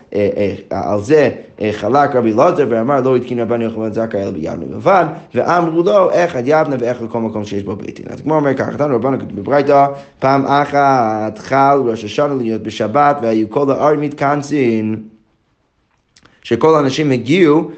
על 0.69 1.01
זה 1.01 1.29
חלק 1.71 2.15
רבי 2.15 2.33
אלעזר 2.33 2.65
ואמר 2.69 3.01
לא 3.01 3.15
התקין 3.15 3.39
רבן 3.39 3.61
יוחנן 3.61 3.83
בן 3.83 3.93
זכאי 3.93 4.23
אלא 4.23 4.31
ביבנה 4.31 4.65
בלבד, 4.65 5.05
ואמרו 5.35 5.83
לו 5.83 6.11
איך 6.11 6.35
עד 6.35 6.43
יבנה 6.47 6.75
ואיך 6.79 7.01
לכל 7.01 7.19
מקום 7.19 7.45
שיש 7.45 7.63
בו 7.63 7.75
בית 7.75 7.95
דין. 7.95 8.05
אז 8.09 8.21
כמו 8.21 8.35
אומר 8.35 8.53
ככה, 8.53 8.71
נתנו 8.71 8.95
רבנו 8.95 9.17
בברייתא, 9.35 9.87
פעם 10.19 10.45
אחת 10.45 11.37
חל 11.37 11.79
ראש 11.85 12.03
השנה 12.03 12.33
להיות 12.33 12.63
בשבת 12.63 13.17
והיו 13.21 13.49
כל 13.49 13.71
הארץ 13.71 13.99
מתכנסים, 13.99 15.03
שכל 16.43 16.75
האנשים 16.75 17.11
הגיעו 17.11 17.71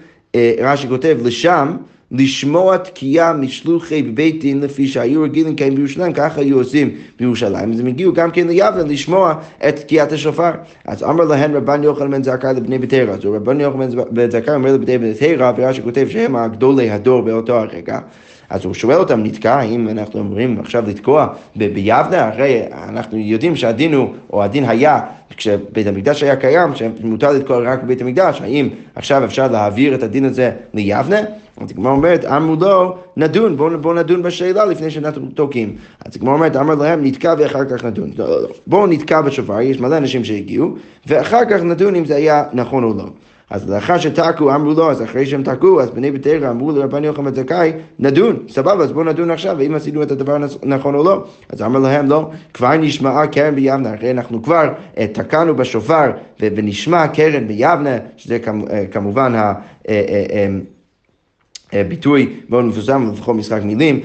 רש"י 0.61 0.87
כותב, 0.87 1.17
לשם 1.23 1.77
לשמוע 2.11 2.77
תקיעה 2.77 3.33
משלוחי 3.33 4.03
בבית 4.03 4.39
דין 4.39 4.61
לפי 4.61 4.87
שהיו 4.87 5.21
רגילים 5.21 5.55
כן 5.55 5.75
בירושלים, 5.75 6.13
ככה 6.13 6.41
היו 6.41 6.57
עושים 6.57 6.91
בירושלים. 7.19 7.71
אז 7.73 7.79
הם 7.79 7.87
הגיעו 7.87 8.13
גם 8.13 8.31
כן 8.31 8.47
ליבנה 8.47 8.83
לשמוע 8.83 9.33
את 9.67 9.75
תקיעת 9.75 10.11
השופר. 10.11 10.51
אז 10.85 11.03
אמר 11.03 11.23
להן 11.23 11.55
רבן 11.55 11.83
יוחנן 11.83 12.11
בן 12.11 12.23
זכאי 12.23 12.53
לבני 12.55 12.79
ביתרא. 12.79 13.13
אז 13.13 13.25
רבן 13.25 13.61
יוחנן 13.61 13.89
בן 14.11 14.31
זכאי 14.31 14.55
אומר 14.55 14.73
לבני 14.73 14.97
ביתרא, 14.97 15.51
ורש"י 15.57 15.81
כותב 15.81 16.07
שהם 16.09 16.35
הגדולי 16.35 16.89
הדור 16.89 17.21
באותו 17.21 17.53
הרגע. 17.53 17.99
אז 18.49 18.65
הוא 18.65 18.73
שואל 18.73 18.97
אותם, 18.97 19.23
נתקע, 19.23 19.55
האם 19.55 19.89
אנחנו 19.89 20.19
אומרים 20.19 20.59
עכשיו 20.59 20.83
לתקוע 20.87 21.27
ביבנה? 21.55 22.27
הרי 22.27 22.61
אנחנו 22.87 23.17
יודעים 23.17 23.55
שהדין 23.55 23.93
הוא, 23.93 24.09
או 24.33 24.43
הדין 24.43 24.63
היה, 24.69 25.01
כשבית 25.37 25.87
המקדש 25.87 26.23
היה 26.23 26.35
קיים, 26.35 26.75
שמותר 26.75 27.31
לתקוע 27.31 27.59
רק 27.59 27.83
בבית 27.83 28.01
המקדש, 28.01 28.41
האם 28.41 28.69
עכשיו 28.95 29.25
אפשר 29.25 29.47
להעביר 29.47 29.95
את 29.95 30.03
הדין 30.03 30.25
הזה 30.25 30.51
ליבנה? 30.73 31.19
אז 31.61 31.71
הגמרא 31.71 31.91
אומרת, 31.91 32.25
אמרו 32.25 32.55
לו, 32.55 32.97
נדון, 33.17 33.57
בואו 33.57 33.77
בוא 33.79 33.93
נדון 33.93 34.21
בשאלה 34.23 34.65
לפני 34.65 34.91
שאנחנו 34.91 35.27
תוקעים. 35.33 35.75
אז 36.05 36.15
הגמרא 36.15 36.33
אומרת, 36.33 36.55
אמר 36.55 36.75
להם, 36.75 37.03
נתקע 37.03 37.35
ואחר 37.37 37.65
כך 37.65 37.85
נדון. 37.85 38.11
לא, 38.17 38.29
לא, 38.29 38.41
לא. 38.41 38.49
בואו 38.67 38.87
נתקע 38.87 39.21
בשופר, 39.21 39.61
יש 39.61 39.79
מלא 39.79 39.97
אנשים 39.97 40.23
שהגיעו, 40.23 40.75
ואחר 41.07 41.45
כך 41.49 41.61
נדון 41.61 41.95
אם 41.95 42.05
זה 42.05 42.15
היה 42.15 42.43
נכון 42.53 42.83
או 42.83 42.93
לא. 42.93 43.05
אז 43.49 43.69
לאחר 43.69 43.97
שתקעו, 43.97 44.55
אמרו 44.55 44.73
לו, 44.73 44.91
אז 44.91 45.03
אחרי 45.03 45.25
שהם 45.25 45.43
תקעו, 45.43 45.81
אז 45.81 45.89
בני 45.89 46.11
ביתרא 46.11 46.49
אמרו 46.49 46.71
לרבן 46.71 47.03
יוחנן 47.03 47.33
זכאי, 47.33 47.71
נדון, 47.99 48.35
סבבה, 48.49 48.83
אז 48.83 48.91
בואו 48.91 49.05
נדון 49.05 49.31
עכשיו, 49.31 49.55
ואם 49.59 49.75
עשינו 49.75 50.03
את 50.03 50.11
הדבר 50.11 50.37
נכון 50.63 50.95
או 50.95 51.03
לא. 51.03 51.23
אז 51.49 51.61
אמר 51.61 51.79
להם, 51.79 52.09
לא, 52.09 52.29
כבר 52.53 52.77
נשמעה 52.77 53.27
קרן 53.27 53.55
ביבנה, 53.55 53.89
הרי 53.89 54.11
אנחנו 54.11 54.43
כבר 54.43 54.73
אה, 54.97 55.07
תקענו 55.07 55.55
בשופר 55.55 56.11
ונשמע 56.39 57.07
קרן 57.07 57.47
ביבנה, 57.47 57.97
שזה 58.17 58.37
אה, 58.69 58.85
כמובן 58.91 59.35
ה... 59.35 59.53
אה, 59.89 61.83
ביטוי 61.87 62.35
מאוד 62.49 62.65
מפורסם 62.65 63.11
בכל 63.11 63.33
משחק 63.33 63.61
מילים, 63.63 63.99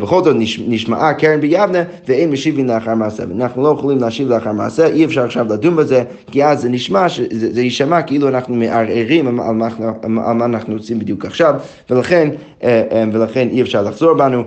בכל 0.00 0.24
זאת 0.24 0.36
נשמעה 0.66 1.14
קרן 1.14 1.40
ביבנה 1.40 1.82
ואין 2.08 2.30
משיבים 2.30 2.66
לאחר 2.66 2.94
מעשה. 2.94 3.22
אנחנו 3.36 3.62
לא 3.62 3.74
יכולים 3.78 3.98
להשיב 3.98 4.28
לאחר 4.28 4.52
מעשה, 4.52 4.86
אי 4.86 5.04
אפשר 5.04 5.24
עכשיו 5.24 5.46
לדון 5.50 5.76
בזה, 5.76 6.02
כי 6.30 6.44
אז 6.44 6.60
זה 6.60 6.68
נשמע, 6.68 7.06
זה 7.30 7.62
יישמע 7.62 8.02
כאילו 8.02 8.28
אנחנו 8.28 8.54
מערערים 8.54 9.40
על 9.40 9.54
מה 10.08 10.44
אנחנו 10.44 10.74
רוצים 10.74 10.98
בדיוק 10.98 11.24
עכשיו, 11.24 11.54
ולכן, 11.90 12.28
ולכן 13.12 13.48
אי 13.50 13.62
אפשר 13.62 13.82
לחזור 13.82 14.14
בנו, 14.14 14.42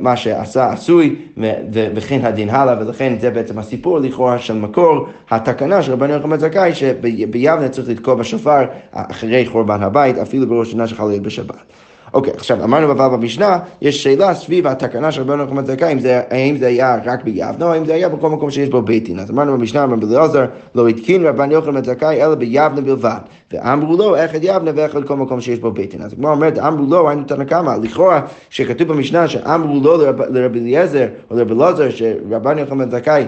מה 0.00 0.16
שעשה 0.16 0.70
עשוי, 0.72 1.16
וכן 1.94 2.20
הדין 2.22 2.50
הלאה, 2.50 2.74
ולכן 2.80 3.14
זה 3.20 3.30
בעצם 3.30 3.58
הסיפור 3.58 3.98
לכאורה 3.98 4.38
של 4.38 4.54
מקור 4.54 5.06
התקנה 5.30 5.82
של 5.82 5.92
רבנו 5.92 6.12
יוחנן 6.12 6.36
זכאי, 6.36 6.74
שביבנה 6.74 7.68
צריך 7.68 7.88
לתקוע 7.88 8.14
בשופר 8.14 8.64
אחרי 8.92 9.46
חורבן 9.46 9.82
הבית, 9.82 10.18
אפילו 10.18 10.46
בראש 10.46 10.72
שנה 10.72 10.86
שחל 10.86 11.06
להיות 11.06 11.22
בשבת. 11.22 11.56
אוקיי, 12.14 12.32
עכשיו 12.32 12.64
אמרנו 12.64 12.92
אבל 12.92 13.08
במשנה, 13.08 13.58
יש 13.82 14.02
שאלה 14.02 14.34
סביב 14.34 14.66
התקנה 14.66 15.12
של 15.12 15.22
רבנו 15.22 15.44
נחמן 15.44 15.64
זכאי, 15.64 15.94
האם 16.30 16.56
זה 16.56 16.66
היה 16.66 16.98
רק 17.04 17.24
ביבנה 17.24 17.64
או 17.64 17.72
האם 17.72 17.86
זה 17.86 17.94
היה 17.94 18.08
בכל 18.08 18.28
מקום 18.30 18.50
שיש 18.50 18.68
בו 18.68 18.82
בית 18.82 19.04
דין. 19.04 19.18
אז 19.18 19.30
אמרנו 19.30 19.52
במשנה, 19.52 19.84
אמר 19.84 19.96
בליעזר, 19.96 20.44
לא 20.74 20.88
התקין 20.88 21.26
רבן 21.26 21.50
יוחנן 21.50 21.84
זכאי 21.84 22.24
אלא 22.24 22.34
ביבנה 22.34 22.80
בלבד. 22.80 23.18
ואמרו 23.52 23.96
לו, 23.96 24.24
אחד 24.24 24.38
יבנה 24.42 24.70
ואחד 24.74 25.04
כל 25.04 25.16
מקום 25.16 25.40
שיש 25.40 25.58
בו 25.58 25.70
בית 25.70 25.90
דין. 25.90 26.02
אז 26.02 26.14
כמו 26.14 26.30
אומרת, 26.30 26.58
אמרו 26.58 26.86
לו, 26.86 27.08
היינו 27.08 27.24
תנא 27.24 27.44
קמא, 27.44 27.76
לכאורה, 27.82 28.20
שכתוב 28.50 28.88
במשנה 28.88 29.28
שאמרו 29.28 29.80
לו 29.80 29.98
לרבי 30.28 30.60
אליעזר 30.60 31.06
או 31.30 31.36
לרבי 31.36 31.54
אלעזר, 31.54 31.90
שרבן 31.90 32.58
יוחנן 32.58 32.90
זכאי 32.90 33.24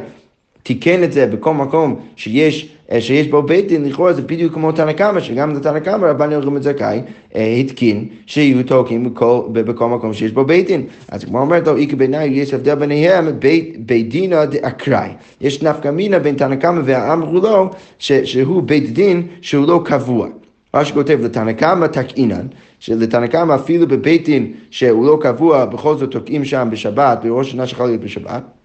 תיקן 0.62 1.04
את 1.04 1.12
זה 1.12 1.26
בכל 1.26 1.54
מקום 1.54 1.96
שיש, 2.16 2.68
אה, 2.92 3.00
שיש 3.00 3.28
בו 3.28 3.42
בית 3.42 3.68
דין, 3.68 3.84
לכאורה 3.84 4.12
זה 4.12 4.22
בדיוק 4.22 4.54
כמו 4.54 4.72
תנא 4.72 4.92
קמא, 4.92 5.20
שגם 5.20 5.58
תנא 5.58 5.78
קמא 5.78 6.06
רבן 6.06 6.32
יוחנן 6.32 6.62
זכאי 6.62 7.00
אה, 7.36 7.54
התקין 7.54 8.08
שיהיו 8.26 8.62
תוקים 8.62 9.14
בכל, 9.14 9.40
בכל 9.52 9.88
מקום 9.88 10.12
שיש 10.12 10.32
בו 10.32 10.44
בית 10.44 10.66
דין. 10.66 10.86
אז 11.08 11.24
כמו 11.24 11.40
אומרת 11.40 11.66
לו, 11.66 11.76
איקי 11.76 11.96
בעיניי 11.96 12.28
יש 12.28 12.54
הבדל 12.54 12.74
ביניהם 12.74 13.28
בית, 13.38 13.86
בית 13.86 14.08
דינא 14.08 14.44
דאקראי. 14.44 15.08
יש 15.40 15.62
נפקא 15.62 15.88
מינה 15.88 16.18
בין 16.18 16.34
תנא 16.34 16.56
קמא 16.56 16.80
והאמרו 16.84 17.40
לו 17.40 17.70
שהוא 17.98 18.62
בית 18.62 18.92
דין 18.92 19.26
שהוא 19.40 19.66
לא 19.66 19.80
קבוע. 19.84 20.28
מה 20.74 20.84
שכותב 20.84 21.18
לתנא 21.22 21.52
קמא 21.52 21.86
תקעינן, 21.86 22.46
שלתנא 22.80 23.26
קמא 23.26 23.54
אפילו 23.54 23.88
בבית 23.88 24.24
דין 24.24 24.52
שהוא 24.70 25.06
לא 25.06 25.18
קבוע, 25.22 25.64
בכל 25.64 25.96
זאת 25.96 26.10
תוקעים 26.10 26.44
שם 26.44 26.68
בשבת, 26.72 27.18
בראש 27.24 27.50
שנה 27.50 27.66
שיכול 27.66 27.86
להיות 27.86 28.00
בשבת. 28.00 28.61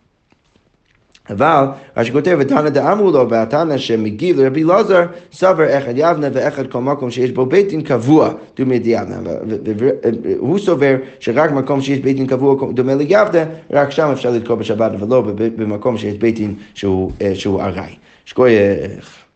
אבל 1.29 1.65
רש"י 1.97 2.11
כותב, 2.11 2.37
ותנא 2.39 2.69
דאמרו 2.69 3.11
לו, 3.11 3.29
והתנא 3.29 3.77
שמגיב 3.77 4.39
לרבי 4.39 4.63
אלעזר, 4.63 5.05
סבר 5.31 5.77
אחד 5.77 5.93
יבנה 5.95 6.27
ואחד 6.33 6.67
כל 6.67 6.81
מקום 6.81 7.11
שיש 7.11 7.31
בו 7.31 7.45
בית 7.45 7.69
דין 7.69 7.81
קבוע 7.81 8.29
דומה 8.57 8.77
דיבנה. 8.77 9.17
הוא 10.37 10.59
סובר 10.59 10.95
שרק 11.19 11.51
מקום 11.51 11.81
שיש 11.81 11.99
בית 11.99 12.15
דין 12.15 12.27
קבוע 12.27 12.71
דומה 12.73 12.95
ליבנה, 12.95 13.43
רק 13.71 13.91
שם 13.91 14.09
אפשר 14.13 14.31
לתקוע 14.31 14.55
בשבת, 14.55 14.91
ולא 14.99 15.23
במקום 15.37 15.97
שיש 15.97 16.17
בית 16.17 16.35
דין 16.35 16.53
שהוא 17.33 17.61
ארעי. 17.61 17.95
שכוייך. 18.25 19.26